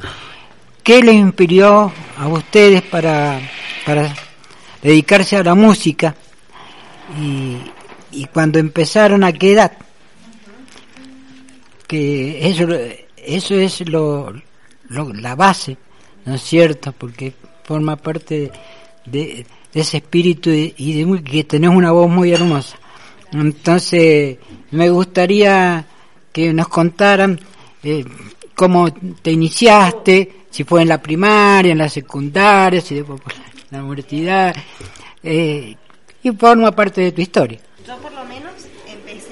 ¿qué 0.83 1.01
les 1.01 1.15
inspiró 1.15 1.91
a 2.17 2.27
ustedes 2.27 2.83
para, 2.83 3.39
para 3.85 4.13
dedicarse 4.83 5.37
a 5.37 5.43
la 5.43 5.55
música? 5.55 6.15
Y, 7.19 7.57
y 8.11 8.25
cuando 8.25 8.59
empezaron, 8.59 9.23
¿a 9.23 9.33
qué 9.33 9.53
edad? 9.53 9.71
Que 11.89 12.47
eso, 12.47 12.67
eso 13.17 13.55
es 13.55 13.89
lo, 13.89 14.31
lo- 14.89 15.13
la 15.13 15.35
base, 15.35 15.75
¿no 16.25 16.35
es 16.35 16.41
cierto? 16.43 16.91
Porque 16.93 17.33
forma 17.63 17.95
parte 17.95 18.51
de, 19.05 19.45
ese 19.73 19.97
espíritu 19.97 20.49
y 20.51 20.73
y 20.77 21.03
de 21.03 21.23
que 21.23 21.43
tenés 21.45 21.71
una 21.71 21.91
voz 21.91 22.07
muy 22.09 22.31
hermosa. 22.31 22.77
Entonces, 23.31 24.37
me 24.71 24.89
gustaría 24.89 25.85
que 26.31 26.53
nos 26.53 26.67
contaran 26.67 27.39
eh, 27.83 28.05
cómo 28.55 28.91
te 29.21 29.31
iniciaste, 29.31 30.45
si 30.51 30.63
fue 30.63 30.83
en 30.83 30.89
la 30.89 31.01
primaria, 31.01 31.71
en 31.71 31.77
la 31.79 31.89
secundaria, 31.89 32.81
si 32.81 32.95
después 32.95 33.19
por 33.21 33.33
la 33.71 33.79
universidad, 33.83 34.55
eh, 35.23 35.75
y 36.21 36.31
forma 36.31 36.71
parte 36.71 37.01
de 37.01 37.11
tu 37.13 37.21
historia. 37.21 37.59
Yo 37.87 37.97
por 37.97 38.11
lo 38.11 38.25
menos 38.25 38.48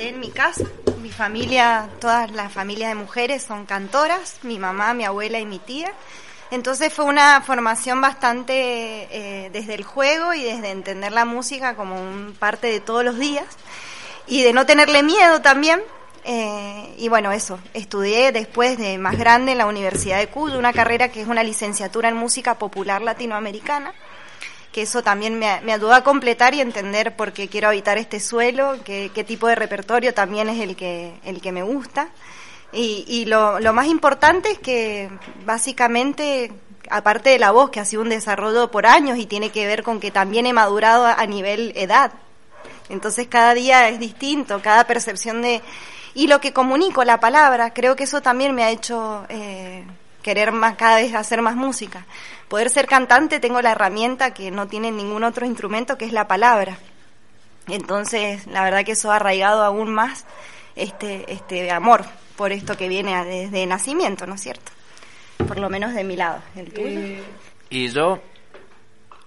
en 0.08 0.20
mi 0.20 0.30
casa. 0.30 0.66
Mi 1.01 1.12
familia, 1.12 1.89
todas 1.99 2.32
las 2.32 2.51
familias 2.51 2.89
de 2.89 2.95
mujeres 2.95 3.43
son 3.43 3.66
cantoras, 3.66 4.39
mi 4.43 4.60
mamá, 4.60 4.93
mi 4.93 5.05
abuela 5.05 5.39
y 5.39 5.45
mi 5.45 5.60
tía. 5.60 5.91
Entonces 6.49 6.93
fue 6.93 7.05
una 7.05 7.41
formación 7.41 7.99
bastante 8.01 8.53
eh, 8.55 9.49
desde 9.51 9.76
el 9.76 9.84
juego 9.84 10.34
y 10.34 10.43
desde 10.43 10.72
entender 10.72 11.12
la 11.12 11.26
música 11.26 11.76
como 11.76 12.01
un 12.01 12.36
parte 12.39 12.68
de 12.68 12.80
todos 12.80 13.03
los 13.03 13.20
días 13.20 13.45
y 14.28 14.43
de 14.43 14.53
no 14.53 14.66
tenerle 14.66 15.03
miedo 15.03 15.41
también. 15.41 15.82
Eh, 16.24 16.95
y 16.97 17.08
bueno, 17.10 17.32
eso, 17.32 17.60
estudié 17.74 18.32
después 18.32 18.78
de 18.78 18.97
más 18.97 19.18
grande 19.18 19.53
en 19.53 19.58
la 19.58 19.66
Universidad 19.66 20.20
de 20.20 20.28
Cuyo, 20.28 20.58
una 20.58 20.74
carrera 20.74 21.10
que 21.10 21.22
es 21.22 21.28
una 21.28 21.43
licenciatura 21.43 22.10
en 22.10 22.16
música 22.16 22.55
popular 22.55 23.01
latinoamericana 23.01 23.93
que 24.72 24.84
eso 24.84 25.01
también 25.01 25.39
me, 25.39 25.61
me 25.61 25.74
ayudó 25.74 25.93
a 25.93 26.03
completar 26.03 26.53
y 26.53 26.61
entender 26.61 27.15
por 27.15 27.34
qué 27.34 27.47
quiero 27.47 27.70
habitar 27.70 27.97
este 27.97 28.20
suelo, 28.20 28.78
qué, 28.84 29.11
qué 29.13 29.24
tipo 29.24 29.47
de 29.47 29.55
repertorio 29.55 30.13
también 30.13 30.49
es 30.49 30.59
el 30.61 30.76
que, 30.76 31.13
el 31.24 31.41
que 31.41 31.51
me 31.51 31.63
gusta. 31.63 32.09
Y, 32.72 33.05
y 33.07 33.26
lo, 33.26 33.59
lo 33.59 33.74
más 33.74 33.88
importante 33.88 34.51
es 34.51 34.59
que 34.59 35.09
básicamente, 35.45 36.51
aparte 36.89 37.30
de 37.30 37.39
la 37.39 37.51
voz, 37.51 37.70
que 37.70 37.80
ha 37.80 37.86
sido 37.86 38.01
un 38.01 38.09
desarrollo 38.09 38.70
por 38.70 38.86
años 38.86 39.18
y 39.18 39.26
tiene 39.26 39.51
que 39.51 39.65
ver 39.65 39.84
con 39.84 39.99
que 39.99 40.11
también 40.11 40.45
he 40.45 40.53
madurado 40.53 41.05
a, 41.05 41.26
nivel 41.26 41.74
edad. 41.76 42.11
Entonces 42.89 43.28
cada 43.28 43.53
día 43.53 43.89
es 43.89 43.99
distinto, 43.99 44.61
cada 44.61 44.86
percepción 44.86 45.41
de... 45.41 45.61
Y 46.13 46.28
lo 46.28 46.41
que 46.41 46.51
comunico, 46.51 47.03
la 47.03 47.20
palabra, 47.20 47.74
creo 47.74 47.95
que 47.95 48.05
eso 48.05 48.22
también 48.22 48.55
me 48.55 48.63
ha 48.63 48.72
hecho 48.72 49.26
eh, 49.30 49.84
querer 50.22 50.51
más, 50.51 50.76
cada 50.76 50.97
vez 50.97 51.13
hacer 51.13 51.41
más 51.41 51.55
música. 51.55 52.05
Poder 52.47 52.70
ser 52.70 52.88
cantante 52.88 53.39
tengo 53.39 53.61
la 53.61 53.72
herramienta 53.72 54.34
que 54.34 54.51
no 54.51 54.68
tiene 54.68 54.91
ningún 54.91 55.24
otro 55.24 55.45
instrumento, 55.45 55.97
que 55.97 56.05
es 56.05 56.13
la 56.13 56.28
palabra. 56.28 56.78
Entonces, 57.68 58.47
la 58.47 58.63
verdad 58.63 58.86
que 58.86 58.93
eso 58.93 59.11
ha 59.11 59.18
arraigado 59.18 59.63
aún 59.63 59.93
más 59.93 60.26
este, 60.76 61.32
este 61.32 61.72
amor 61.72 62.05
por 62.38 62.51
esto 62.51 62.78
que 62.78 62.88
viene 62.88 63.26
desde 63.26 63.65
nacimiento, 63.65 64.26
¿no 64.28 64.36
es 64.36 64.41
cierto? 64.41 64.72
Por 65.47 65.59
lo 65.59 65.70
menos 65.70 65.93
de 65.93 66.03
mi 66.03 66.15
lado. 66.15 66.41
¿El 66.55 66.72
tuyo? 66.72 67.24
Y 67.70 67.89
yo 67.89 68.22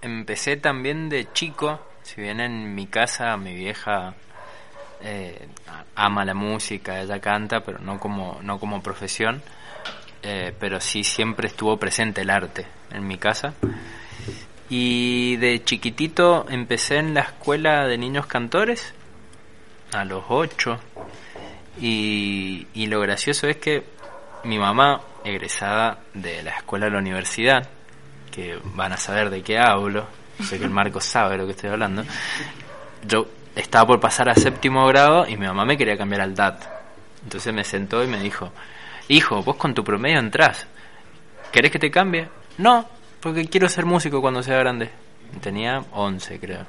empecé 0.01 0.57
también 0.57 1.09
de 1.09 1.31
chico, 1.33 1.79
si 2.03 2.21
bien 2.21 2.39
en 2.39 2.73
mi 2.73 2.87
casa 2.87 3.37
mi 3.37 3.53
vieja 3.53 4.15
eh, 5.01 5.47
ama 5.95 6.25
la 6.25 6.33
música, 6.33 6.99
ella 7.01 7.19
canta, 7.19 7.61
pero 7.61 7.79
no 7.79 7.99
como, 7.99 8.39
no 8.41 8.59
como 8.59 8.81
profesión, 8.81 9.41
eh, 10.23 10.53
pero 10.59 10.79
sí 10.79 11.03
siempre 11.03 11.47
estuvo 11.47 11.77
presente 11.77 12.21
el 12.21 12.29
arte 12.29 12.65
en 12.91 13.07
mi 13.07 13.17
casa. 13.17 13.53
Y 14.69 15.35
de 15.37 15.63
chiquitito 15.63 16.45
empecé 16.49 16.97
en 16.97 17.13
la 17.13 17.21
escuela 17.21 17.87
de 17.87 17.97
niños 17.97 18.25
cantores, 18.25 18.93
a 19.91 20.05
los 20.05 20.23
ocho, 20.29 20.79
y, 21.79 22.67
y 22.73 22.87
lo 22.87 23.01
gracioso 23.01 23.47
es 23.47 23.57
que 23.57 23.83
mi 24.43 24.57
mamá, 24.57 25.01
egresada 25.23 25.99
de 26.13 26.41
la 26.43 26.51
escuela 26.51 26.85
de 26.85 26.91
la 26.93 26.99
universidad, 26.99 27.67
que 28.31 28.57
van 28.63 28.93
a 28.93 28.97
saber 28.97 29.29
de 29.29 29.43
qué 29.43 29.59
hablo, 29.59 30.07
sé 30.41 30.57
que 30.57 30.65
el 30.65 30.71
Marco 30.71 31.01
sabe 31.01 31.33
de 31.33 31.37
lo 31.39 31.45
que 31.45 31.51
estoy 31.51 31.69
hablando, 31.69 32.03
yo 33.05 33.27
estaba 33.55 33.87
por 33.87 33.99
pasar 33.99 34.29
a 34.29 34.35
séptimo 34.35 34.87
grado 34.87 35.27
y 35.27 35.37
mi 35.37 35.45
mamá 35.45 35.65
me 35.65 35.77
quería 35.77 35.97
cambiar 35.97 36.21
al 36.21 36.35
DAT. 36.35 36.63
Entonces 37.23 37.53
me 37.53 37.63
sentó 37.63 38.03
y 38.03 38.07
me 38.07 38.19
dijo, 38.19 38.51
hijo, 39.15 39.41
vos 39.43 39.55
con 39.55 39.73
tu 39.73 39.83
promedio 39.83 40.19
entrás, 40.19 40.67
¿querés 41.51 41.71
que 41.71 41.79
te 41.79 41.91
cambie? 41.91 42.27
No, 42.57 42.87
porque 43.19 43.45
quiero 43.45 43.67
ser 43.69 43.85
músico 43.85 44.21
cuando 44.21 44.41
sea 44.43 44.57
grande. 44.57 44.89
Tenía 45.41 45.83
11 45.91 46.39
creo. 46.39 46.65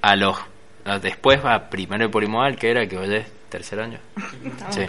A 0.00 0.16
los, 0.16 0.36
a- 0.84 0.98
después 0.98 1.44
va 1.44 1.68
primero 1.68 2.04
de 2.04 2.10
polimodal, 2.10 2.56
que 2.56 2.70
era 2.70 2.86
que 2.86 2.96
oye, 2.98 3.26
tercer 3.48 3.80
año. 3.80 3.98
Estamos 4.44 4.74
Sí. 4.74 4.80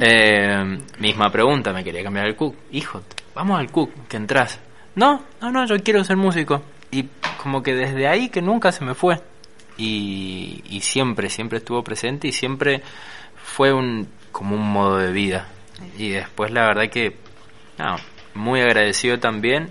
Eh, 0.00 0.78
misma 0.98 1.30
pregunta, 1.30 1.72
me 1.72 1.84
quería 1.84 2.02
cambiar 2.02 2.26
al 2.26 2.36
CUC. 2.36 2.54
Hijo, 2.72 3.02
vamos 3.34 3.58
al 3.58 3.70
CUC, 3.70 4.08
que 4.08 4.16
entras. 4.16 4.58
No, 4.94 5.22
no, 5.40 5.50
no, 5.50 5.66
yo 5.66 5.76
quiero 5.82 6.02
ser 6.04 6.16
músico. 6.16 6.62
Y 6.90 7.04
como 7.42 7.62
que 7.62 7.74
desde 7.74 8.08
ahí 8.08 8.30
que 8.30 8.40
nunca 8.42 8.72
se 8.72 8.84
me 8.84 8.94
fue. 8.94 9.20
Y, 9.76 10.62
y 10.70 10.80
siempre, 10.80 11.28
siempre 11.30 11.58
estuvo 11.58 11.84
presente 11.84 12.26
y 12.28 12.32
siempre 12.32 12.82
fue 13.36 13.72
un 13.72 14.08
como 14.32 14.56
un 14.56 14.70
modo 14.72 14.96
de 14.98 15.12
vida. 15.12 15.46
Y 15.96 16.10
después 16.10 16.50
la 16.50 16.66
verdad 16.66 16.88
que, 16.88 17.16
muy 18.34 18.60
agradecido 18.60 19.18
también 19.18 19.70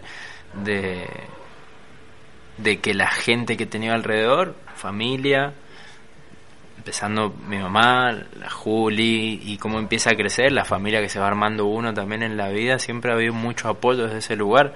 de, 0.53 1.05
de 2.57 2.79
que 2.79 2.93
la 2.93 3.09
gente 3.09 3.57
que 3.57 3.65
tenido 3.65 3.93
alrededor, 3.93 4.55
familia, 4.75 5.53
empezando 6.77 7.35
mi 7.47 7.57
mamá, 7.57 8.13
la 8.39 8.49
Juli, 8.49 9.41
y 9.43 9.57
cómo 9.57 9.79
empieza 9.79 10.11
a 10.11 10.15
crecer, 10.15 10.51
la 10.51 10.65
familia 10.65 11.01
que 11.01 11.09
se 11.09 11.19
va 11.19 11.27
armando 11.27 11.65
uno 11.65 11.93
también 11.93 12.23
en 12.23 12.37
la 12.37 12.49
vida, 12.49 12.79
siempre 12.79 13.11
ha 13.11 13.15
habido 13.15 13.33
mucho 13.33 13.67
apoyo 13.67 14.05
desde 14.05 14.19
ese 14.19 14.35
lugar 14.35 14.75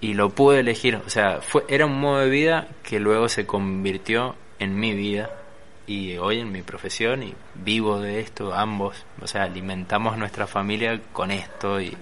y 0.00 0.14
lo 0.14 0.30
pude 0.30 0.60
elegir, 0.60 0.96
o 0.96 1.08
sea, 1.08 1.40
fue 1.40 1.64
era 1.68 1.86
un 1.86 1.98
modo 2.00 2.20
de 2.20 2.28
vida 2.28 2.68
que 2.82 3.00
luego 3.00 3.28
se 3.28 3.46
convirtió 3.46 4.36
en 4.58 4.78
mi 4.78 4.94
vida 4.94 5.30
y 5.86 6.16
hoy 6.16 6.40
en 6.40 6.50
mi 6.50 6.62
profesión 6.62 7.22
y 7.22 7.34
vivo 7.54 8.00
de 8.00 8.20
esto 8.20 8.54
ambos, 8.54 9.04
o 9.20 9.26
sea, 9.26 9.44
alimentamos 9.44 10.18
nuestra 10.18 10.46
familia 10.46 11.00
con 11.12 11.30
esto 11.30 11.80
y 11.80 11.96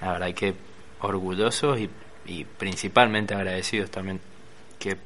la 0.00 0.12
verdad 0.12 0.34
que 0.34 0.54
orgullosos 1.00 1.78
y, 1.80 1.90
y 2.26 2.44
principalmente 2.44 3.34
agradecidos 3.34 3.90
también 3.90 4.20
que 4.78 4.96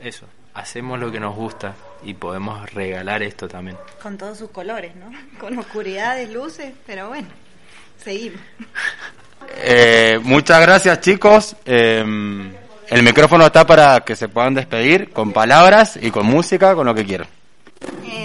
eso, 0.00 0.26
hacemos 0.54 0.98
lo 0.98 1.10
que 1.10 1.18
nos 1.18 1.34
gusta 1.34 1.74
y 2.04 2.14
podemos 2.14 2.70
regalar 2.72 3.22
esto 3.22 3.48
también. 3.48 3.76
Con 4.02 4.16
todos 4.16 4.38
sus 4.38 4.50
colores, 4.50 4.94
¿no? 4.96 5.10
Con 5.38 5.58
oscuridades, 5.58 6.30
luces, 6.30 6.72
pero 6.86 7.08
bueno, 7.08 7.28
seguimos. 8.02 8.40
Eh, 9.56 10.18
muchas 10.22 10.60
gracias 10.60 11.00
chicos. 11.00 11.56
Eh, 11.64 12.04
el 12.88 13.02
micrófono 13.02 13.46
está 13.46 13.66
para 13.66 14.00
que 14.00 14.14
se 14.16 14.28
puedan 14.28 14.54
despedir 14.54 15.10
con 15.10 15.32
palabras 15.32 15.98
y 16.00 16.10
con 16.10 16.26
música, 16.26 16.74
con 16.74 16.86
lo 16.86 16.94
que 16.94 17.04
quieran. 17.04 17.28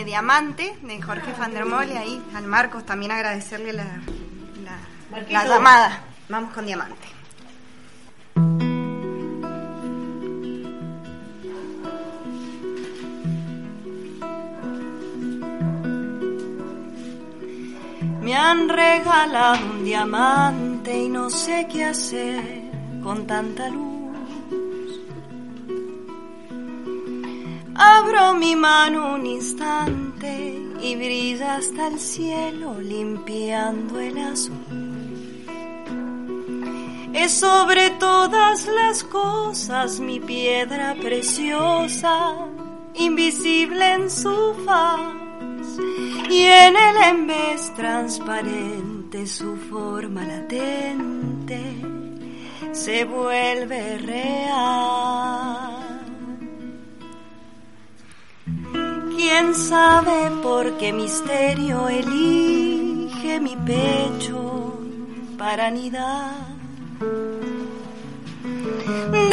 Diamante, 0.09 0.75
de 0.81 0.99
Jorge 1.03 1.33
van 1.37 1.53
der 1.53 1.65
Mole, 1.65 1.95
ahí 1.95 2.19
al 2.33 2.47
Marcos 2.47 2.83
también 2.83 3.11
agradecerle 3.11 3.73
la, 3.73 3.85
la, 4.63 5.21
la 5.29 5.45
llamada. 5.45 6.01
Vamos 6.27 6.51
con 6.51 6.65
Diamante. 6.65 7.07
Me 18.23 18.35
han 18.35 18.67
regalado 18.67 19.63
un 19.63 19.83
diamante 19.83 21.03
y 21.03 21.07
no 21.09 21.29
sé 21.29 21.67
qué 21.71 21.85
hacer 21.85 22.63
con 23.03 23.27
tanta 23.27 23.69
luz. 23.69 23.88
Abro 27.81 28.33
mi 28.33 28.57
mano 28.57 29.13
un 29.13 29.25
instante 29.25 30.61
y 30.81 30.95
brilla 30.97 31.55
hasta 31.55 31.87
el 31.87 31.97
cielo 31.97 32.77
limpiando 32.81 33.97
el 34.01 34.17
azul. 34.17 35.45
Es 37.13 37.31
sobre 37.31 37.91
todas 37.91 38.67
las 38.67 39.05
cosas 39.05 40.01
mi 40.01 40.19
piedra 40.19 40.93
preciosa, 41.01 42.35
invisible 42.95 43.93
en 43.93 44.09
su 44.09 44.55
faz, 44.65 44.99
y 46.29 46.41
en 46.41 46.75
el 46.75 47.25
vez 47.27 47.73
transparente 47.75 49.25
su 49.25 49.55
forma 49.55 50.25
latente 50.25 51.61
se 52.73 53.05
vuelve 53.05 53.97
real. 53.99 55.88
¿Quién 59.21 59.53
sabe 59.53 60.31
por 60.41 60.77
qué 60.77 60.93
misterio 60.93 61.89
elige 61.89 63.41
mi 63.41 63.53
pecho 63.57 64.79
para 65.37 65.67
anidar? 65.67 66.31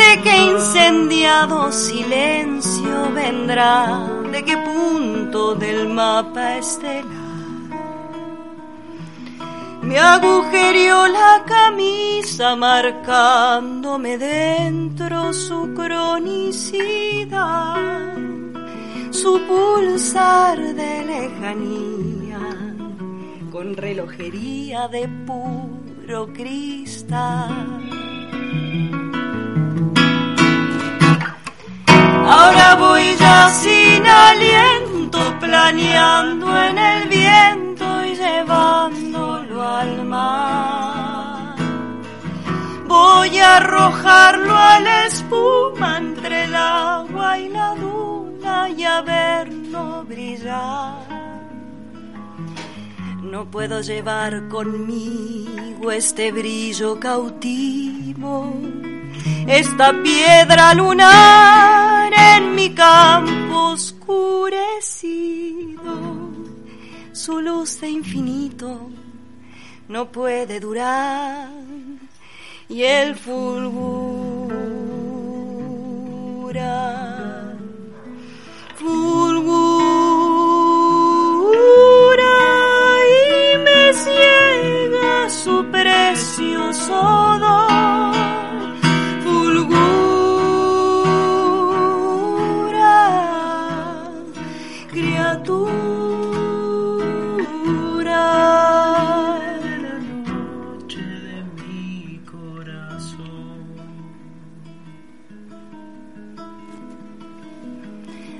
¿De 0.00 0.10
qué 0.24 0.36
incendiado 0.50 1.70
silencio 1.70 3.12
vendrá? 3.14 4.10
¿De 4.32 4.44
qué 4.44 4.56
punto 4.56 5.54
del 5.54 5.88
mapa 5.88 6.56
estelar? 6.56 7.06
Me 9.82 10.00
agujerió 10.00 11.06
la 11.06 11.44
camisa 11.46 12.56
marcándome 12.56 14.18
dentro 14.18 15.32
su 15.32 15.72
cronicidad, 15.74 17.36
su 19.16 19.40
pulsar 19.48 20.58
de 20.58 21.04
lejanía, 21.06 22.38
con 23.50 23.74
relojería 23.74 24.88
de 24.88 25.08
puro 25.26 26.26
cristal. 26.34 27.80
Ahora 32.26 32.74
voy 32.74 33.16
ya 33.18 33.48
sin 33.48 34.06
aliento, 34.06 35.18
planeando 35.40 36.46
en 36.64 36.76
el 36.76 37.08
viento 37.08 37.86
y 38.04 38.16
llevándolo 38.16 39.62
al 39.62 40.04
mar. 40.04 41.56
Voy 42.86 43.38
a 43.38 43.56
arrojarlo 43.56 44.54
a 44.54 44.80
la 44.80 45.06
espuma 45.06 45.96
entre 45.96 46.44
el 46.44 46.54
agua 46.54 47.38
y 47.38 47.48
la 47.48 47.74
duna 47.76 48.05
verlo 49.04 50.04
brillar. 50.04 51.06
No 53.22 53.50
puedo 53.50 53.80
llevar 53.80 54.48
conmigo 54.48 55.90
este 55.90 56.32
brillo 56.32 56.98
cautivo 57.00 58.52
esta 59.46 59.92
piedra 60.02 60.74
lunar 60.74 62.12
en 62.12 62.54
mi 62.54 62.74
campo 62.74 63.70
oscurecido. 63.72 64.66
Su 67.12 67.40
luz 67.40 67.80
de 67.80 67.90
infinito 67.90 68.90
no 69.88 70.10
puede 70.10 70.58
durar 70.60 71.48
y 72.68 72.82
el 72.82 73.14
fulgura, 73.14 74.56
fulgura 78.86 79.82
y 83.18 83.58
me 83.66 83.82
ciega 84.04 85.28
su 85.28 85.64
precioso 85.70 86.94
don. 87.44 88.14
Fulgura, 89.24 90.05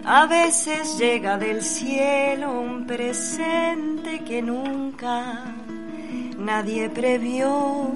A 0.09 0.27
veces 0.27 0.99
llega 0.99 1.37
del 1.37 1.63
cielo 1.63 2.61
un 2.61 2.87
presente 2.87 4.23
que 4.25 4.41
nunca 4.41 5.43
nadie 6.39 6.89
previó. 6.89 7.91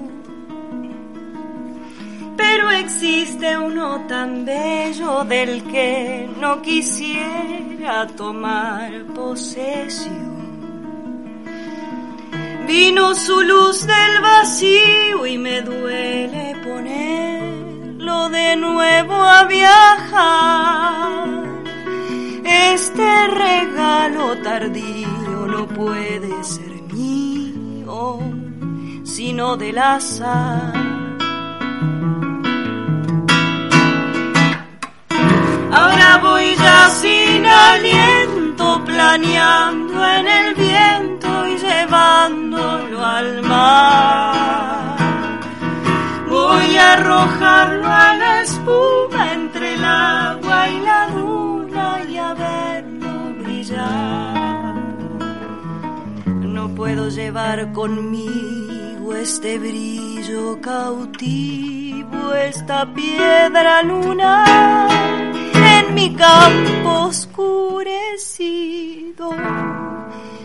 Pero 2.35 2.69
existe 2.69 3.57
uno 3.57 4.07
tan 4.09 4.43
bello 4.43 5.23
del 5.23 5.63
que 5.71 6.29
no 6.37 6.61
quisiera 6.61 8.07
tomar 8.07 9.05
posesión. 9.15 10.31
Vino 12.67 13.15
su 13.15 13.39
luz 13.41 13.87
del 13.87 14.21
vacío 14.21 15.25
y 15.27 15.37
me 15.37 15.61
duele 15.61 16.57
ponerlo 16.61 18.27
de 18.27 18.57
nuevo 18.57 19.13
a 19.13 19.45
viajar. 19.45 21.40
Este 22.69 23.27
regalo 23.27 24.37
tardío 24.37 25.47
no 25.47 25.67
puede 25.67 26.43
ser 26.43 26.81
mío, 26.93 28.19
sino 29.03 29.57
del 29.57 29.77
azar. 29.77 30.73
Ahora 35.71 36.17
voy 36.21 36.55
ya 36.55 36.89
sin 36.89 37.45
aliento, 37.45 38.83
planeando 38.85 40.05
en 40.05 40.27
el 40.27 40.55
viento 40.55 41.47
y 41.47 41.57
llevándolo 41.57 43.03
al 43.03 43.41
mar. 43.41 44.97
Voy 46.29 46.77
a 46.77 46.93
arrojarlo 46.93 47.87
a 47.87 48.15
la 48.15 48.41
espuma 48.41 49.33
entre 49.33 49.73
el 49.73 49.83
agua 49.83 50.69
y 50.69 50.79
la 50.81 51.07
luna 51.09 51.50
verlo 52.33 53.33
brillar. 53.43 54.75
No 56.27 56.69
puedo 56.75 57.09
llevar 57.09 57.71
conmigo 57.71 59.13
este 59.15 59.57
brillo 59.59 60.59
cautivo, 60.61 62.33
esta 62.33 62.91
piedra 62.93 63.83
lunar 63.83 64.89
en 65.53 65.93
mi 65.93 66.15
campo 66.15 67.07
oscurecido. 67.07 68.51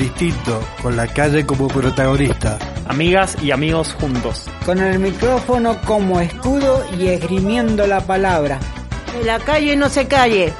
distinto, 0.04 0.62
con 0.82 0.98
la 0.98 1.08
calle 1.08 1.46
como 1.46 1.70
protagonista. 1.70 2.60
Amigas 2.88 3.38
y 3.42 3.52
amigos 3.52 3.96
juntos. 3.98 4.50
Con 4.66 4.80
el 4.80 5.00
micrófono 5.00 5.80
como 5.86 6.20
escudo 6.20 6.86
y 7.00 7.08
esgrimiendo 7.08 7.88
la 7.88 8.02
palabra. 8.02 8.60
Que 9.14 9.24
la 9.24 9.40
calle 9.40 9.78
no 9.78 9.88
se 9.88 10.06
calle. 10.06 10.52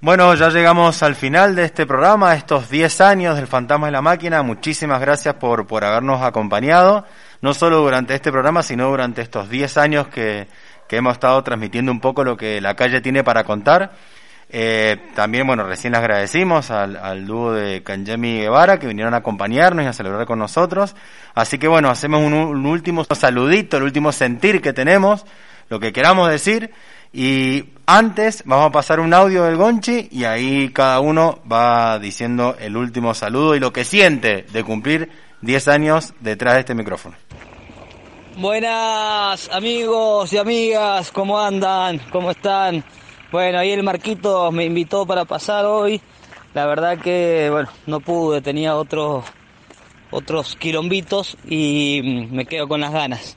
Bueno, 0.00 0.34
ya 0.34 0.48
llegamos 0.48 1.02
al 1.02 1.14
final 1.14 1.54
de 1.54 1.64
este 1.64 1.86
programa, 1.86 2.34
estos 2.34 2.70
10 2.70 3.00
años 3.02 3.36
del 3.36 3.46
Fantasma 3.46 3.86
de 3.86 3.92
la 3.92 4.02
Máquina. 4.02 4.42
Muchísimas 4.42 5.00
gracias 5.00 5.34
por, 5.34 5.66
por 5.66 5.84
habernos 5.84 6.22
acompañado, 6.22 7.04
no 7.42 7.52
solo 7.52 7.80
durante 7.80 8.14
este 8.14 8.32
programa, 8.32 8.62
sino 8.62 8.88
durante 8.88 9.20
estos 9.20 9.50
10 9.50 9.76
años 9.76 10.08
que, 10.08 10.46
que 10.88 10.96
hemos 10.96 11.14
estado 11.14 11.42
transmitiendo 11.42 11.92
un 11.92 12.00
poco 12.00 12.24
lo 12.24 12.36
que 12.36 12.60
la 12.60 12.74
calle 12.74 13.00
tiene 13.00 13.24
para 13.24 13.44
contar. 13.44 13.92
Eh, 14.50 14.98
también, 15.14 15.46
bueno, 15.46 15.64
recién 15.64 15.94
agradecimos 15.94 16.70
al, 16.70 16.96
al 16.96 17.26
dúo 17.26 17.52
de 17.52 17.82
Kanjemi 17.82 18.40
Guevara 18.40 18.78
que 18.78 18.86
vinieron 18.86 19.14
a 19.14 19.18
acompañarnos 19.18 19.84
y 19.84 19.88
a 19.88 19.92
celebrar 19.92 20.26
con 20.26 20.38
nosotros. 20.38 20.94
Así 21.34 21.58
que, 21.58 21.66
bueno, 21.66 21.90
hacemos 21.90 22.22
un, 22.22 22.34
un 22.34 22.66
último 22.66 23.04
saludito, 23.04 23.76
el 23.76 23.82
último 23.82 24.12
sentir 24.12 24.60
que 24.60 24.72
tenemos, 24.72 25.24
lo 25.70 25.80
que 25.80 25.92
queramos 25.92 26.30
decir. 26.30 26.70
Y 27.12 27.66
antes 27.86 28.42
vamos 28.44 28.66
a 28.66 28.72
pasar 28.72 29.00
un 29.00 29.14
audio 29.14 29.44
del 29.44 29.56
Gonchi 29.56 30.08
y 30.10 30.24
ahí 30.24 30.70
cada 30.70 31.00
uno 31.00 31.40
va 31.50 31.98
diciendo 31.98 32.56
el 32.58 32.76
último 32.76 33.14
saludo 33.14 33.54
y 33.54 33.60
lo 33.60 33.72
que 33.72 33.84
siente 33.84 34.44
de 34.52 34.64
cumplir 34.64 35.10
10 35.42 35.68
años 35.68 36.14
detrás 36.20 36.54
de 36.54 36.60
este 36.60 36.74
micrófono. 36.74 37.16
Buenas 38.36 39.48
amigos 39.52 40.32
y 40.32 40.38
amigas, 40.38 41.12
¿cómo 41.12 41.38
andan? 41.38 42.00
¿Cómo 42.10 42.32
están? 42.32 42.82
Bueno, 43.30 43.60
ahí 43.60 43.70
el 43.70 43.84
Marquito 43.84 44.50
me 44.50 44.64
invitó 44.64 45.06
para 45.06 45.24
pasar 45.24 45.64
hoy. 45.66 46.00
La 46.52 46.66
verdad 46.66 46.98
que, 46.98 47.48
bueno, 47.52 47.68
no 47.86 48.00
pude, 48.00 48.40
tenía 48.40 48.74
otros 48.74 49.24
otros 50.10 50.56
quilombitos 50.56 51.36
y 51.48 52.28
me 52.32 52.44
quedo 52.44 52.66
con 52.66 52.80
las 52.80 52.92
ganas. 52.92 53.36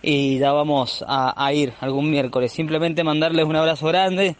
Y 0.00 0.38
ya 0.38 0.52
vamos 0.52 1.04
a, 1.08 1.44
a 1.44 1.52
ir 1.52 1.72
algún 1.80 2.08
miércoles. 2.08 2.52
Simplemente 2.52 3.02
mandarles 3.02 3.46
un 3.46 3.56
abrazo 3.56 3.88
grande, 3.88 4.36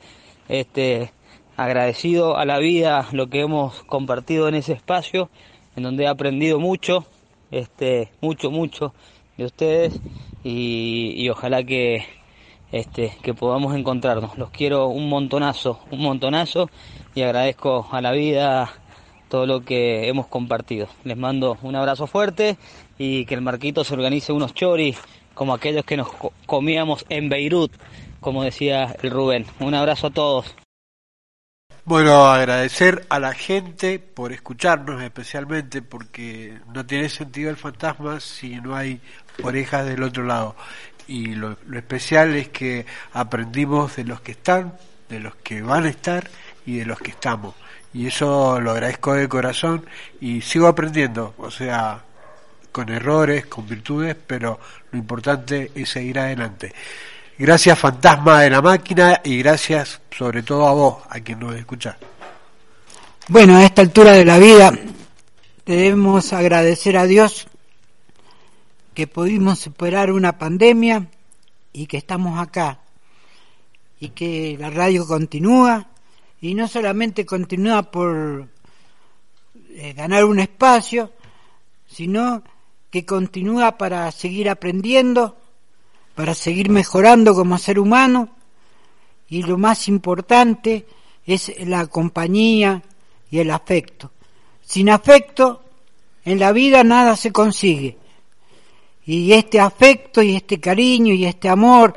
este, 0.49 1.11
agradecido 1.57 2.37
a 2.37 2.45
la 2.45 2.59
vida 2.59 3.09
lo 3.11 3.27
que 3.27 3.41
hemos 3.41 3.83
compartido 3.83 4.47
en 4.47 4.55
ese 4.55 4.73
espacio, 4.73 5.31
en 5.75 5.83
donde 5.83 6.05
he 6.05 6.09
aprendido 6.09 6.61
mucho, 6.61 7.07
este, 7.51 8.13
mucho, 8.21 8.53
mucho 8.53 8.95
de 9.37 9.45
ustedes 9.45 9.99
y, 10.45 11.15
y 11.17 11.29
ojalá 11.29 11.63
que 11.65 12.05
este 12.73 13.17
que 13.23 13.35
podamos 13.35 13.75
encontrarnos. 13.75 14.37
Los 14.39 14.51
quiero 14.51 14.89
un 14.89 15.09
montonazo, 15.09 15.81
un 15.91 16.01
montonazo 16.01 16.69
y 17.15 17.23
agradezco 17.23 17.89
a 17.93 18.01
la 18.01 18.13
vida 18.13 18.73
todo 19.29 19.47
lo 19.47 19.65
que 19.65 20.09
hemos 20.09 20.27
compartido. 20.27 20.89
Les 21.05 21.17
mando 21.17 21.59
un 21.63 21.75
abrazo 21.77 22.07
fuerte 22.07 22.57
y 22.99 23.25
que 23.27 23.35
el 23.35 23.41
Marquito 23.41 23.85
se 23.85 23.95
organice 23.95 24.33
unos 24.33 24.55
choris 24.55 24.99
como 25.35 25.53
aquellos 25.55 25.85
que 25.85 25.97
nos 25.97 26.13
co- 26.13 26.33
comíamos 26.47 27.05
en 27.09 27.29
Beirut, 27.29 27.73
como 28.21 28.43
decía 28.43 28.97
el 29.03 29.11
Rubén. 29.11 29.47
Un 29.61 29.75
abrazo 29.75 30.07
a 30.09 30.11
todos. 30.11 30.55
Bueno, 31.85 32.25
agradecer 32.27 33.07
a 33.11 33.21
la 33.21 33.33
gente 33.33 34.01
por 34.01 34.33
escucharnos 34.33 35.01
especialmente 35.03 35.83
porque 35.83 36.59
no 36.75 36.85
tiene 36.85 37.09
sentido 37.09 37.49
el 37.49 37.57
fantasma 37.57 38.19
si 38.19 38.57
no 38.57 38.75
hay 38.75 39.01
orejas 39.43 39.87
del 39.87 40.03
otro 40.03 40.25
lado. 40.25 40.57
Y 41.07 41.35
lo, 41.35 41.57
lo 41.67 41.79
especial 41.79 42.35
es 42.35 42.49
que 42.49 42.85
aprendimos 43.13 43.97
de 43.97 44.05
los 44.05 44.21
que 44.21 44.33
están, 44.33 44.75
de 45.09 45.21
los 45.21 45.37
que 45.37 45.63
van 45.63 45.85
a 45.85 45.89
estar 45.89 46.29
y 46.65 46.79
de 46.79 46.87
los 46.87 46.99
que 46.99 47.11
estamos. 47.11 47.55
Y 47.95 48.07
eso 48.09 48.61
lo 48.61 48.73
agradezco 48.73 49.15
de 49.15 49.29
corazón 49.29 49.87
y 50.21 50.43
sigo 50.43 50.67
aprendiendo, 50.67 51.35
o 51.39 51.51
sea, 51.51 52.03
con 52.71 52.91
errores, 52.91 53.47
con 53.47 53.67
virtudes, 53.67 54.15
pero 54.27 54.61
lo 54.91 54.99
importante 54.99 55.71
es 55.75 55.89
seguir 55.89 56.19
adelante. 56.19 56.75
Gracias 57.39 57.79
fantasma 57.79 58.43
de 58.43 58.51
la 58.51 58.61
máquina 58.61 59.21
y 59.25 59.39
gracias 59.39 60.01
sobre 60.11 60.43
todo 60.43 60.67
a 60.67 60.73
vos, 60.73 60.99
a 61.09 61.21
quien 61.21 61.41
nos 61.41 61.55
escucha. 61.55 61.97
Bueno, 63.29 63.57
a 63.57 63.65
esta 63.65 63.81
altura 63.81 64.13
de 64.13 64.25
la 64.25 64.39
vida 64.39 64.73
debemos 65.65 66.35
agradecer 66.35 66.99
a 66.99 67.07
Dios 67.07 67.49
que 68.97 69.07
pudimos 69.07 69.59
superar 69.59 70.11
una 70.11 70.39
pandemia 70.39 71.11
y 71.75 71.87
que 71.87 71.99
estamos 71.99 72.41
acá 72.41 72.81
y 74.01 74.09
que 74.09 74.57
la 74.59 74.71
radio 74.71 75.07
continúa 75.07 75.89
y 76.41 76.55
no 76.55 76.67
solamente 76.67 77.27
continúa 77.27 77.91
por 77.91 78.49
eh, 79.69 79.93
ganar 79.93 80.25
un 80.25 80.41
espacio, 80.41 81.13
sino 81.87 82.43
que 82.89 83.05
continúa 83.05 83.77
para 83.77 84.11
seguir 84.13 84.49
aprendiendo, 84.49 85.37
para 86.15 86.35
seguir 86.35 86.71
mejorando 86.71 87.35
como 87.35 87.59
ser 87.59 87.79
humano 87.79 88.31
y 89.29 89.43
lo 89.43 89.59
más 89.59 89.89
importante 89.89 90.87
es 91.27 91.53
la 91.67 91.87
compañía 91.87 92.83
y 93.31 93.41
el 93.41 93.51
afecto. 93.51 94.11
Sin 94.63 94.89
afecto 94.89 95.65
en 96.25 96.39
la 96.39 96.53
vida 96.53 96.83
nada 96.83 97.15
se 97.15 97.31
consigue. 97.31 97.99
Y 99.07 99.33
este 99.33 99.61
afecto 99.61 100.21
y 100.21 100.37
este 100.37 100.61
cariño 100.61 101.15
y 101.15 101.25
este 101.25 101.49
amor 101.49 101.95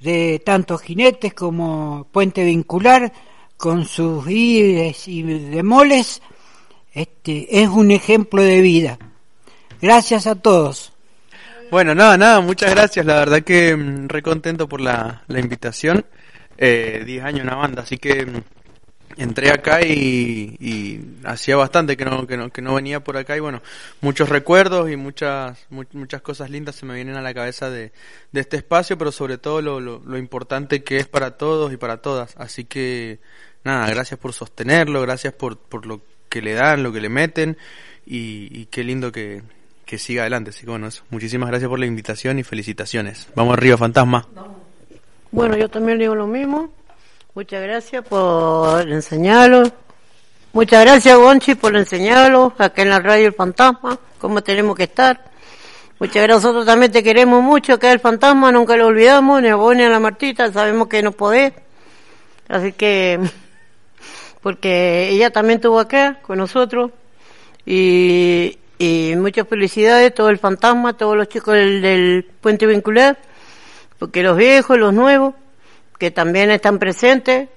de 0.00 0.40
tantos 0.44 0.82
jinetes 0.82 1.34
como 1.34 2.06
puente 2.10 2.44
vincular 2.44 3.12
con 3.56 3.84
sus 3.84 4.28
ides 4.28 5.08
y 5.08 5.22
demoles 5.22 6.22
este 6.92 7.62
es 7.62 7.68
un 7.68 7.90
ejemplo 7.90 8.42
de 8.42 8.60
vida. 8.60 8.98
Gracias 9.80 10.26
a 10.26 10.34
todos. 10.34 10.92
Bueno, 11.70 11.94
nada, 11.94 12.16
nada, 12.16 12.40
muchas 12.40 12.70
gracias. 12.70 13.04
La 13.04 13.16
verdad 13.16 13.42
que 13.42 13.76
mm, 13.76 14.08
re 14.08 14.22
contento 14.22 14.68
por 14.68 14.80
la, 14.80 15.22
la 15.28 15.38
invitación. 15.38 16.04
Eh, 16.56 17.04
10 17.06 17.24
años 17.24 17.40
en 17.40 17.46
una 17.46 17.56
banda, 17.56 17.82
así 17.82 17.98
que 17.98 18.26
mm, 18.26 18.42
entré 19.16 19.50
acá 19.50 19.82
y, 19.82 21.04
hacía 21.24 21.56
bastante 21.56 21.96
que 21.96 22.04
no, 22.04 22.26
que, 22.26 22.36
no, 22.36 22.50
que 22.50 22.62
no 22.62 22.74
venía 22.74 23.00
por 23.00 23.16
acá 23.16 23.36
y 23.36 23.40
bueno, 23.40 23.62
muchos 24.00 24.28
recuerdos 24.28 24.90
y 24.90 24.96
muchas, 24.96 25.58
mu- 25.70 25.84
muchas 25.92 26.22
cosas 26.22 26.50
lindas 26.50 26.76
se 26.76 26.86
me 26.86 26.94
vienen 26.94 27.16
a 27.16 27.22
la 27.22 27.34
cabeza 27.34 27.70
de, 27.70 27.92
de 28.32 28.40
este 28.40 28.56
espacio, 28.56 28.96
pero 28.98 29.10
sobre 29.12 29.38
todo 29.38 29.60
lo, 29.62 29.80
lo, 29.80 30.00
lo 30.04 30.18
importante 30.18 30.82
que 30.84 30.98
es 30.98 31.06
para 31.06 31.32
todos 31.32 31.72
y 31.72 31.76
para 31.76 31.98
todas. 31.98 32.34
Así 32.36 32.64
que 32.64 33.18
nada, 33.64 33.88
gracias 33.90 34.20
por 34.20 34.32
sostenerlo, 34.32 35.00
gracias 35.02 35.32
por, 35.34 35.58
por 35.58 35.86
lo 35.86 36.00
que 36.28 36.42
le 36.42 36.54
dan, 36.54 36.82
lo 36.82 36.92
que 36.92 37.00
le 37.00 37.08
meten 37.08 37.56
y, 38.06 38.48
y 38.50 38.66
qué 38.66 38.84
lindo 38.84 39.10
que, 39.12 39.42
que 39.84 39.98
siga 39.98 40.22
adelante. 40.22 40.50
Así 40.50 40.64
que 40.64 40.70
bueno, 40.70 40.86
eso. 40.86 41.02
muchísimas 41.10 41.48
gracias 41.48 41.68
por 41.68 41.78
la 41.78 41.86
invitación 41.86 42.38
y 42.38 42.42
felicitaciones. 42.44 43.28
Vamos 43.34 43.54
arriba, 43.54 43.76
fantasma. 43.76 44.26
Bueno, 45.30 45.56
yo 45.56 45.68
también 45.68 45.98
digo 45.98 46.14
lo 46.14 46.26
mismo. 46.26 46.72
Muchas 47.38 47.62
gracias 47.62 48.04
por 48.04 48.80
enseñarlo. 48.90 49.62
Muchas 50.52 50.84
gracias, 50.84 51.16
Gonchi, 51.16 51.54
por 51.54 51.76
enseñarlo 51.76 52.52
acá 52.58 52.82
en 52.82 52.90
la 52.90 52.98
radio 52.98 53.28
El 53.28 53.32
Fantasma, 53.32 53.96
cómo 54.18 54.42
tenemos 54.42 54.76
que 54.76 54.82
estar. 54.82 55.22
Muchas 56.00 56.24
gracias, 56.24 56.42
nosotros 56.42 56.66
también 56.66 56.90
te 56.90 57.00
queremos 57.00 57.40
mucho 57.40 57.74
acá 57.74 57.92
El 57.92 58.00
Fantasma, 58.00 58.50
nunca 58.50 58.76
lo 58.76 58.88
olvidamos, 58.88 59.40
ni 59.40 59.46
a 59.46 59.54
vos 59.54 59.76
ni 59.76 59.84
a 59.84 59.88
la 59.88 60.00
Martita, 60.00 60.52
sabemos 60.52 60.88
que 60.88 61.00
no 61.00 61.12
podés. 61.12 61.52
Así 62.48 62.72
que, 62.72 63.20
porque 64.42 65.10
ella 65.10 65.30
también 65.30 65.58
estuvo 65.58 65.78
acá 65.78 66.18
con 66.22 66.38
nosotros. 66.38 66.90
Y, 67.64 68.58
y 68.80 69.14
muchas 69.16 69.46
felicidades, 69.46 70.12
todo 70.12 70.28
el 70.30 70.40
Fantasma, 70.40 70.96
todos 70.96 71.16
los 71.16 71.28
chicos 71.28 71.54
del, 71.54 71.82
del 71.82 72.24
Puente 72.40 72.66
Vincular 72.66 73.16
porque 73.98 74.22
los 74.22 74.36
viejos, 74.36 74.78
los 74.78 74.94
nuevos, 74.94 75.34
que 75.98 76.10
también 76.10 76.50
están 76.50 76.78
presentes, 76.78 77.48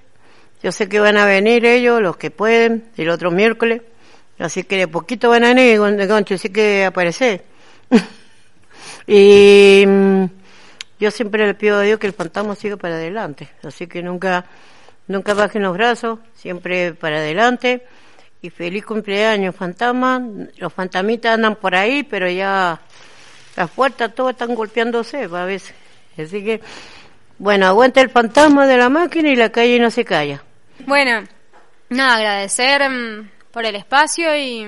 yo 0.62 0.72
sé 0.72 0.88
que 0.88 1.00
van 1.00 1.16
a 1.16 1.26
venir 1.26 1.64
ellos, 1.64 2.00
los 2.02 2.16
que 2.16 2.30
pueden, 2.30 2.84
el 2.96 3.08
otro 3.10 3.30
miércoles, 3.30 3.82
así 4.38 4.64
que 4.64 4.76
de 4.78 4.88
poquito 4.88 5.30
van 5.30 5.44
a 5.44 5.48
venir, 5.48 5.78
Gon- 5.78 6.06
Goncho, 6.08 6.34
así 6.34 6.50
que 6.50 6.84
aparece. 6.84 7.42
y 9.06 9.84
mm, 9.86 10.24
yo 11.00 11.10
siempre 11.10 11.46
le 11.46 11.54
pido 11.54 11.78
a 11.78 11.82
Dios 11.82 11.98
que 11.98 12.06
el 12.06 12.12
fantasma 12.12 12.54
siga 12.54 12.76
para 12.76 12.94
adelante, 12.94 13.48
así 13.62 13.86
que 13.86 14.02
nunca, 14.02 14.44
nunca 15.08 15.34
bajen 15.34 15.62
los 15.62 15.74
brazos, 15.74 16.18
siempre 16.34 16.94
para 16.94 17.18
adelante. 17.18 17.84
Y 18.44 18.50
feliz 18.50 18.84
cumpleaños, 18.84 19.54
fantasma. 19.54 20.20
Los 20.56 20.72
fantasmitas 20.72 21.34
andan 21.34 21.54
por 21.54 21.76
ahí, 21.76 22.02
pero 22.02 22.28
ya 22.28 22.80
las 23.54 23.70
puertas 23.70 24.12
todas 24.16 24.32
están 24.34 24.56
golpeándose 24.56 25.22
a 25.32 25.44
veces. 25.44 25.74
Así 26.18 26.42
que, 26.42 26.60
bueno, 27.42 27.66
aguanta 27.66 28.00
el 28.00 28.08
fantasma 28.08 28.68
de 28.68 28.76
la 28.76 28.88
máquina 28.88 29.28
y 29.30 29.34
la 29.36 29.50
calle 29.50 29.80
no 29.80 29.90
se 29.90 30.04
calla. 30.04 30.42
Bueno, 30.86 31.24
nada, 31.88 32.14
agradecer 32.18 32.88
mm, 32.88 33.28
por 33.50 33.64
el 33.64 33.74
espacio 33.74 34.36
y, 34.36 34.64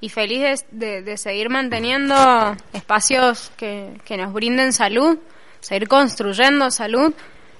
y 0.00 0.08
feliz 0.08 0.64
de, 0.70 1.02
de- 1.02 1.16
seguir 1.18 1.50
manteniendo 1.50 2.56
espacios 2.72 3.52
que, 3.58 3.90
que 4.06 4.16
nos 4.16 4.32
brinden 4.32 4.72
salud, 4.72 5.18
seguir 5.60 5.86
construyendo 5.86 6.70
salud, 6.70 7.12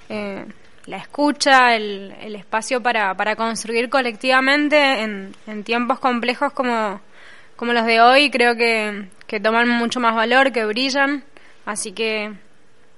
eh, 0.08 0.46
la 0.86 0.96
escucha, 0.96 1.76
el, 1.76 2.14
el 2.22 2.34
espacio 2.34 2.82
para, 2.82 3.14
para 3.14 3.36
construir 3.36 3.90
colectivamente 3.90 5.02
en, 5.02 5.34
en 5.46 5.62
tiempos 5.62 5.98
complejos 5.98 6.54
como, 6.54 7.02
como 7.56 7.74
los 7.74 7.84
de 7.84 8.00
hoy, 8.00 8.30
creo 8.30 8.56
que, 8.56 9.08
que 9.26 9.40
toman 9.40 9.68
mucho 9.68 10.00
más 10.00 10.14
valor, 10.14 10.52
que 10.52 10.64
brillan, 10.64 11.22
Así 11.66 11.92
que, 11.92 12.32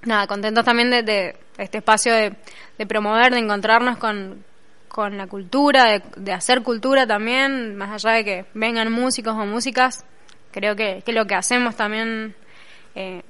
nada, 0.03 0.27
contentos 0.27 0.65
también 0.65 0.91
de, 0.91 1.03
de 1.03 1.37
este 1.59 1.79
espacio 1.79 2.15
de, 2.15 2.87
promover, 2.87 3.33
de 3.33 3.39
encontrarnos 3.39 3.99
con, 3.99 4.45
con 4.89 5.17
la 5.17 5.27
cultura, 5.27 6.01
de, 6.17 6.33
hacer 6.33 6.63
cultura 6.63 7.07
también, 7.07 7.77
más 7.77 7.91
allá 7.91 8.17
de 8.17 8.25
que 8.25 8.45
vengan 8.55 8.91
músicos 8.91 9.35
o 9.35 9.47
músicas, 9.47 10.05
creo 10.51 10.75
que, 10.75 11.03
que 11.05 11.13
lo 11.13 11.27
que 11.27 11.35
hacemos 11.35 11.77
también, 11.77 12.35
eh, 12.95 13.23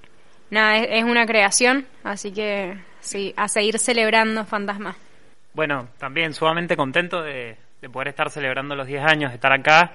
nada, 0.50 0.76
es, 0.76 0.86
es 0.90 1.04
una 1.04 1.26
creación, 1.26 1.86
así 2.04 2.32
que 2.32 2.78
sí, 3.00 3.34
a 3.36 3.48
seguir 3.48 3.78
celebrando 3.78 4.44
Fantasma. 4.44 4.96
Bueno, 5.52 5.88
también 5.98 6.32
sumamente 6.32 6.76
contento 6.76 7.22
de, 7.22 7.56
de 7.80 7.88
poder 7.88 8.08
estar 8.08 8.30
celebrando 8.30 8.76
los 8.76 8.86
10 8.86 9.02
años, 9.04 9.30
de 9.30 9.36
estar 9.36 9.52
acá. 9.52 9.92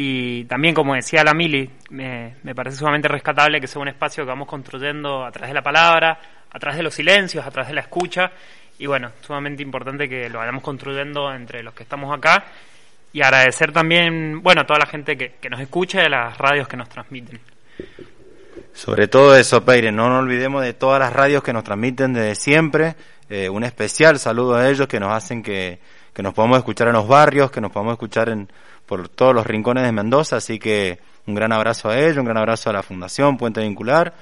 Y 0.00 0.44
también, 0.44 0.76
como 0.76 0.94
decía 0.94 1.24
la 1.24 1.34
Mili, 1.34 1.68
me, 1.90 2.36
me 2.44 2.54
parece 2.54 2.76
sumamente 2.76 3.08
rescatable 3.08 3.60
que 3.60 3.66
sea 3.66 3.82
un 3.82 3.88
espacio 3.88 4.22
que 4.22 4.28
vamos 4.28 4.46
construyendo 4.46 5.24
a 5.24 5.32
través 5.32 5.50
de 5.50 5.54
la 5.54 5.62
palabra, 5.62 6.16
a 6.52 6.58
través 6.60 6.76
de 6.76 6.84
los 6.84 6.94
silencios, 6.94 7.44
a 7.44 7.50
través 7.50 7.66
de 7.66 7.74
la 7.74 7.80
escucha. 7.80 8.30
Y 8.78 8.86
bueno, 8.86 9.10
sumamente 9.22 9.60
importante 9.60 10.08
que 10.08 10.30
lo 10.30 10.38
vayamos 10.38 10.62
construyendo 10.62 11.34
entre 11.34 11.64
los 11.64 11.74
que 11.74 11.82
estamos 11.82 12.16
acá. 12.16 12.44
Y 13.12 13.22
agradecer 13.22 13.72
también, 13.72 14.40
bueno, 14.40 14.60
a 14.60 14.66
toda 14.68 14.78
la 14.78 14.86
gente 14.86 15.16
que, 15.16 15.50
nos 15.50 15.58
escucha 15.58 16.00
y 16.00 16.06
a 16.06 16.08
las 16.08 16.38
radios 16.38 16.68
que 16.68 16.76
nos 16.76 16.88
transmiten. 16.88 17.40
Sobre 18.72 19.08
todo 19.08 19.34
eso, 19.34 19.64
Peire, 19.64 19.90
no 19.90 20.08
nos 20.08 20.22
olvidemos 20.22 20.62
de 20.62 20.74
todas 20.74 21.00
las 21.00 21.12
radios 21.12 21.42
que 21.42 21.52
nos 21.52 21.64
transmiten 21.64 22.12
desde 22.12 22.36
siempre. 22.36 22.94
Eh, 23.28 23.48
un 23.48 23.64
especial 23.64 24.20
saludo 24.20 24.54
a 24.54 24.70
ellos 24.70 24.86
que 24.86 25.00
nos 25.00 25.12
hacen 25.12 25.42
que, 25.42 25.80
que 26.14 26.22
nos 26.22 26.34
podamos 26.34 26.58
escuchar 26.58 26.86
en 26.86 26.94
los 26.94 27.08
barrios, 27.08 27.50
que 27.50 27.60
nos 27.60 27.72
podamos 27.72 27.94
escuchar 27.94 28.28
en, 28.28 28.48
por 28.88 29.08
todos 29.08 29.34
los 29.34 29.46
rincones 29.46 29.84
de 29.84 29.92
Mendoza. 29.92 30.36
Así 30.38 30.58
que 30.58 30.98
un 31.26 31.34
gran 31.36 31.52
abrazo 31.52 31.90
a 31.90 31.98
ellos, 31.98 32.16
un 32.16 32.24
gran 32.24 32.38
abrazo 32.38 32.70
a 32.70 32.72
la 32.72 32.82
Fundación 32.82 33.36
Puente 33.36 33.60
Vincular. 33.60 34.12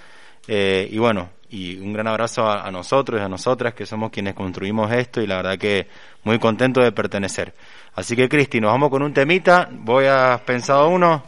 Eh, 0.49 0.89
y 0.91 0.99
bueno, 0.99 1.31
y 1.49 1.77
un 1.79 1.93
gran 1.93 2.07
abrazo 2.09 2.47
a, 2.47 2.67
a 2.67 2.71
nosotros 2.71 3.21
y 3.21 3.25
a 3.25 3.29
nosotras 3.29 3.73
que 3.75 3.87
somos 3.87 4.11
quienes 4.11 4.35
construimos 4.35 4.93
esto 4.93 5.21
y 5.23 5.27
la 5.27 5.37
verdad 5.37 5.57
que 5.59 5.89
muy 6.25 6.39
contento 6.39 6.81
de 6.83 6.93
pertenecer. 6.93 7.55
Así 7.95 8.15
que 8.17 8.29
Cristi, 8.29 8.61
nos 8.61 8.73
vamos 8.73 8.91
con 8.91 9.03
un 9.03 9.15
temita. 9.15 9.69
Voy 9.71 10.07
a 10.07 10.41
pensado 10.45 10.89
uno. 10.89 11.23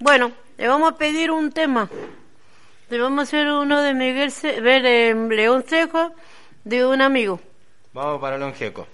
Bueno, 0.00 0.30
le 0.56 0.68
vamos 0.68 0.92
a 0.92 0.96
pedir 0.96 1.30
un 1.30 1.50
tema. 1.52 1.88
Le 2.90 2.98
vamos 3.00 3.18
a 3.18 3.22
hacer 3.22 3.48
uno 3.48 3.82
de 3.82 3.94
Miguel 3.94 4.30
Ce- 4.30 4.60
ver, 4.60 4.84
eh, 4.86 5.14
León 5.14 5.64
Cejo 5.66 6.14
de 6.64 6.86
un 6.86 7.00
amigo. 7.02 7.40
Vamos 7.92 8.20
para 8.20 8.38
León 8.38 8.54
Gieco. 8.54 8.86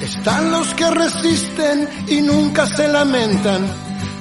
Están 0.00 0.50
los 0.50 0.74
que 0.74 0.90
resisten 0.90 1.88
y 2.08 2.22
nunca 2.22 2.66
se 2.66 2.88
lamentan, 2.88 3.66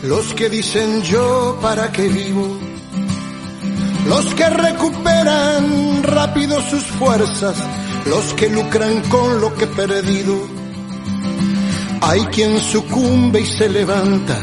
los 0.03 0.33
que 0.33 0.49
dicen 0.49 1.01
yo 1.03 1.57
para 1.61 1.91
qué 1.91 2.07
vivo, 2.07 2.66
los 4.07 4.25
que 4.35 4.49
recuperan 4.49 6.03
rápido 6.03 6.61
sus 6.61 6.83
fuerzas, 6.83 7.57
los 8.05 8.33
que 8.35 8.49
lucran 8.49 9.01
con 9.09 9.41
lo 9.41 9.53
que 9.55 9.67
perdido. 9.67 10.47
Hay 12.01 12.21
quien 12.25 12.59
sucumbe 12.59 13.41
y 13.41 13.45
se 13.45 13.67
levanta, 13.69 14.37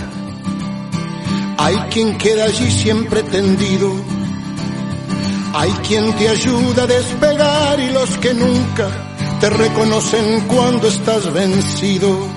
hay 1.57 1.77
quien 1.91 2.19
queda 2.19 2.45
allí 2.45 2.71
siempre 2.71 3.23
tendido, 3.23 3.91
hay 5.55 5.71
quien 5.89 6.13
te 6.15 6.29
ayuda 6.29 6.83
a 6.83 6.87
despegar 6.87 7.81
y 7.81 7.91
los 7.91 8.19
que 8.19 8.35
nunca 8.35 8.89
te 9.41 9.51
reconocen 9.51 10.41
cuando 10.49 10.89
estás 10.89 11.33
vencido. 11.33 12.34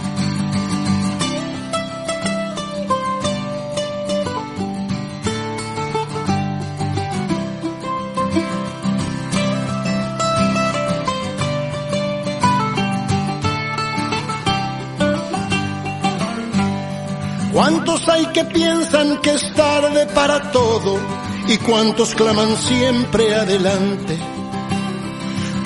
Es 19.28 19.54
tarde 19.54 20.06
para 20.08 20.52
todo? 20.52 21.00
¿Y 21.48 21.58
cuántos 21.58 22.14
claman 22.16 22.56
siempre 22.58 23.36
adelante? 23.36 24.18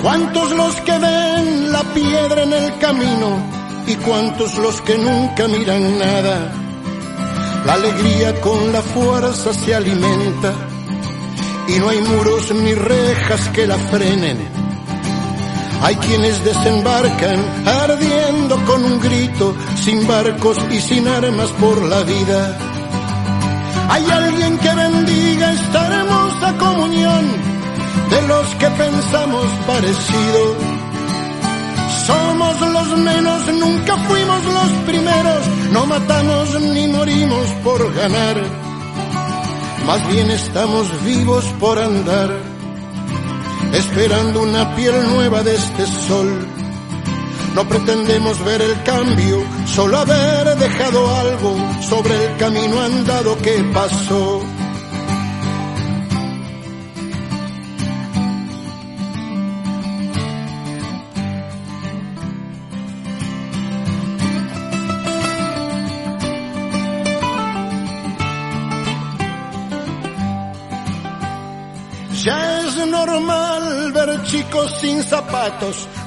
¿Cuántos 0.00 0.50
los 0.52 0.74
que 0.80 0.98
ven 0.98 1.72
la 1.72 1.82
piedra 1.94 2.42
en 2.42 2.52
el 2.52 2.78
camino? 2.78 3.36
¿Y 3.86 3.94
cuántos 3.96 4.56
los 4.58 4.80
que 4.80 4.98
nunca 4.98 5.48
miran 5.48 5.98
nada? 5.98 6.52
La 7.66 7.74
alegría 7.74 8.40
con 8.40 8.72
la 8.72 8.82
fuerza 8.82 9.52
se 9.52 9.74
alimenta 9.74 10.52
y 11.68 11.78
no 11.78 11.88
hay 11.88 12.00
muros 12.00 12.52
ni 12.52 12.74
rejas 12.74 13.48
que 13.50 13.66
la 13.66 13.78
frenen. 13.78 14.38
Hay 15.82 15.96
quienes 15.96 16.44
desembarcan 16.44 17.44
ardiendo 17.66 18.56
con 18.66 18.84
un 18.84 19.00
grito, 19.00 19.54
sin 19.76 20.06
barcos 20.06 20.58
y 20.70 20.80
sin 20.80 21.08
armas 21.08 21.50
por 21.60 21.82
la 21.82 22.02
vida. 22.02 22.71
Hay 23.88 24.04
alguien 24.10 24.58
que 24.58 24.74
bendiga 24.74 25.52
esta 25.52 25.86
hermosa 25.86 26.58
comunión 26.58 27.24
de 28.10 28.22
los 28.28 28.46
que 28.56 28.68
pensamos 28.70 29.46
parecido. 29.66 30.56
Somos 32.06 32.60
los 32.60 32.98
menos, 32.98 33.46
nunca 33.48 33.96
fuimos 34.08 34.44
los 34.44 34.70
primeros, 34.86 35.46
no 35.72 35.86
matamos 35.86 36.60
ni 36.60 36.88
morimos 36.88 37.46
por 37.64 37.94
ganar. 37.94 38.36
Más 39.86 40.08
bien 40.08 40.30
estamos 40.30 40.86
vivos 41.04 41.44
por 41.60 41.78
andar, 41.78 42.30
esperando 43.72 44.42
una 44.42 44.74
piel 44.74 44.94
nueva 45.14 45.42
de 45.42 45.54
este 45.54 45.86
sol. 45.86 46.61
No 47.54 47.68
pretendemos 47.68 48.42
ver 48.44 48.62
el 48.62 48.82
cambio, 48.82 49.44
solo 49.66 49.98
haber 49.98 50.56
dejado 50.56 51.16
algo 51.16 51.54
sobre 51.82 52.24
el 52.24 52.36
camino 52.38 52.80
andado 52.80 53.36
que 53.38 53.62
pasó. 53.74 54.42
Ya 72.24 72.60
es 72.60 72.86
normal 72.86 73.92
ver 73.92 74.22
chicos 74.22 74.72
sin 74.80 75.02
zapatos 75.02 75.88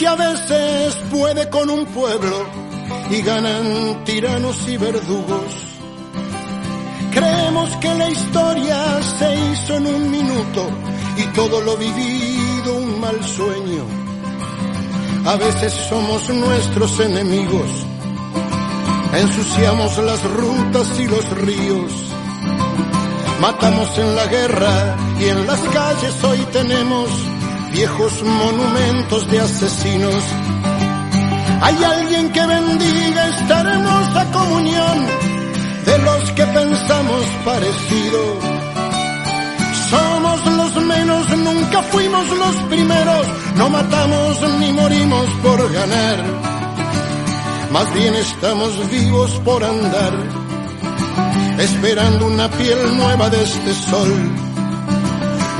Ignorancia 0.00 0.12
a 0.12 0.16
veces 0.16 0.96
puede 1.10 1.48
con 1.50 1.70
un 1.70 1.84
pueblo 1.86 2.46
y 3.10 3.22
ganan 3.22 4.04
tiranos 4.04 4.68
y 4.68 4.76
verdugos. 4.76 5.52
Creemos 7.12 7.70
que 7.76 7.94
la 7.94 8.08
historia 8.08 9.02
se 9.18 9.34
hizo 9.34 9.76
en 9.76 9.86
un 9.86 10.10
minuto 10.10 10.68
y 11.16 11.24
todo 11.34 11.60
lo 11.60 11.76
vivido 11.76 12.76
un 12.76 13.00
mal 13.00 13.24
sueño. 13.24 13.84
A 15.26 15.36
veces 15.36 15.72
somos 15.88 16.28
nuestros 16.30 17.00
enemigos. 17.00 17.70
ensuciamos 19.12 19.98
las 19.98 20.22
rutas 20.22 21.00
y 21.00 21.06
los 21.06 21.28
ríos. 21.30 21.92
Matamos 23.40 23.98
en 23.98 24.14
la 24.14 24.26
guerra 24.26 24.96
y 25.18 25.24
en 25.24 25.46
las 25.46 25.60
calles 25.60 26.24
hoy 26.24 26.38
tenemos 26.52 27.29
viejos 27.72 28.22
monumentos 28.22 29.30
de 29.30 29.40
asesinos. 29.40 30.24
Hay 31.62 31.84
alguien 31.84 32.30
que 32.32 32.46
bendiga 32.46 33.28
esta 33.28 33.60
hermosa 33.60 34.32
comunión 34.32 35.06
de 35.84 35.98
los 35.98 36.32
que 36.32 36.46
pensamos 36.46 37.24
parecido. 37.44 38.20
Somos 39.90 40.46
los 40.46 40.84
menos, 40.84 41.36
nunca 41.36 41.82
fuimos 41.82 42.28
los 42.28 42.56
primeros, 42.68 43.26
no 43.56 43.68
matamos 43.68 44.40
ni 44.60 44.72
morimos 44.72 45.26
por 45.42 45.72
ganar. 45.72 46.24
Más 47.72 47.92
bien 47.94 48.14
estamos 48.14 48.90
vivos 48.90 49.30
por 49.44 49.62
andar, 49.62 50.12
esperando 51.58 52.26
una 52.26 52.48
piel 52.50 52.96
nueva 52.96 53.30
de 53.30 53.42
este 53.42 53.74
sol. 53.74 54.39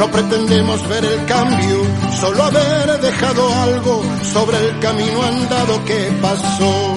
No 0.00 0.10
pretendemos 0.10 0.88
ver 0.88 1.04
el 1.04 1.26
cambio, 1.26 1.82
solo 2.18 2.42
haber 2.42 3.00
dejado 3.02 3.54
algo 3.54 4.02
sobre 4.32 4.56
el 4.56 4.78
camino 4.78 5.22
andado 5.22 5.84
que 5.84 6.10
pasó. 6.22 6.96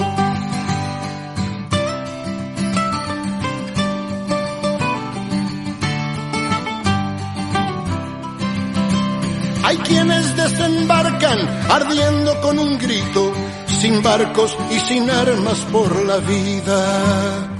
Hay 9.64 9.76
quienes 9.76 10.34
desembarcan 10.34 11.38
ardiendo 11.70 12.40
con 12.40 12.58
un 12.58 12.78
grito, 12.78 13.34
sin 13.82 14.02
barcos 14.02 14.56
y 14.70 14.78
sin 14.78 15.10
armas 15.10 15.58
por 15.70 16.06
la 16.06 16.16
vida. 16.20 17.53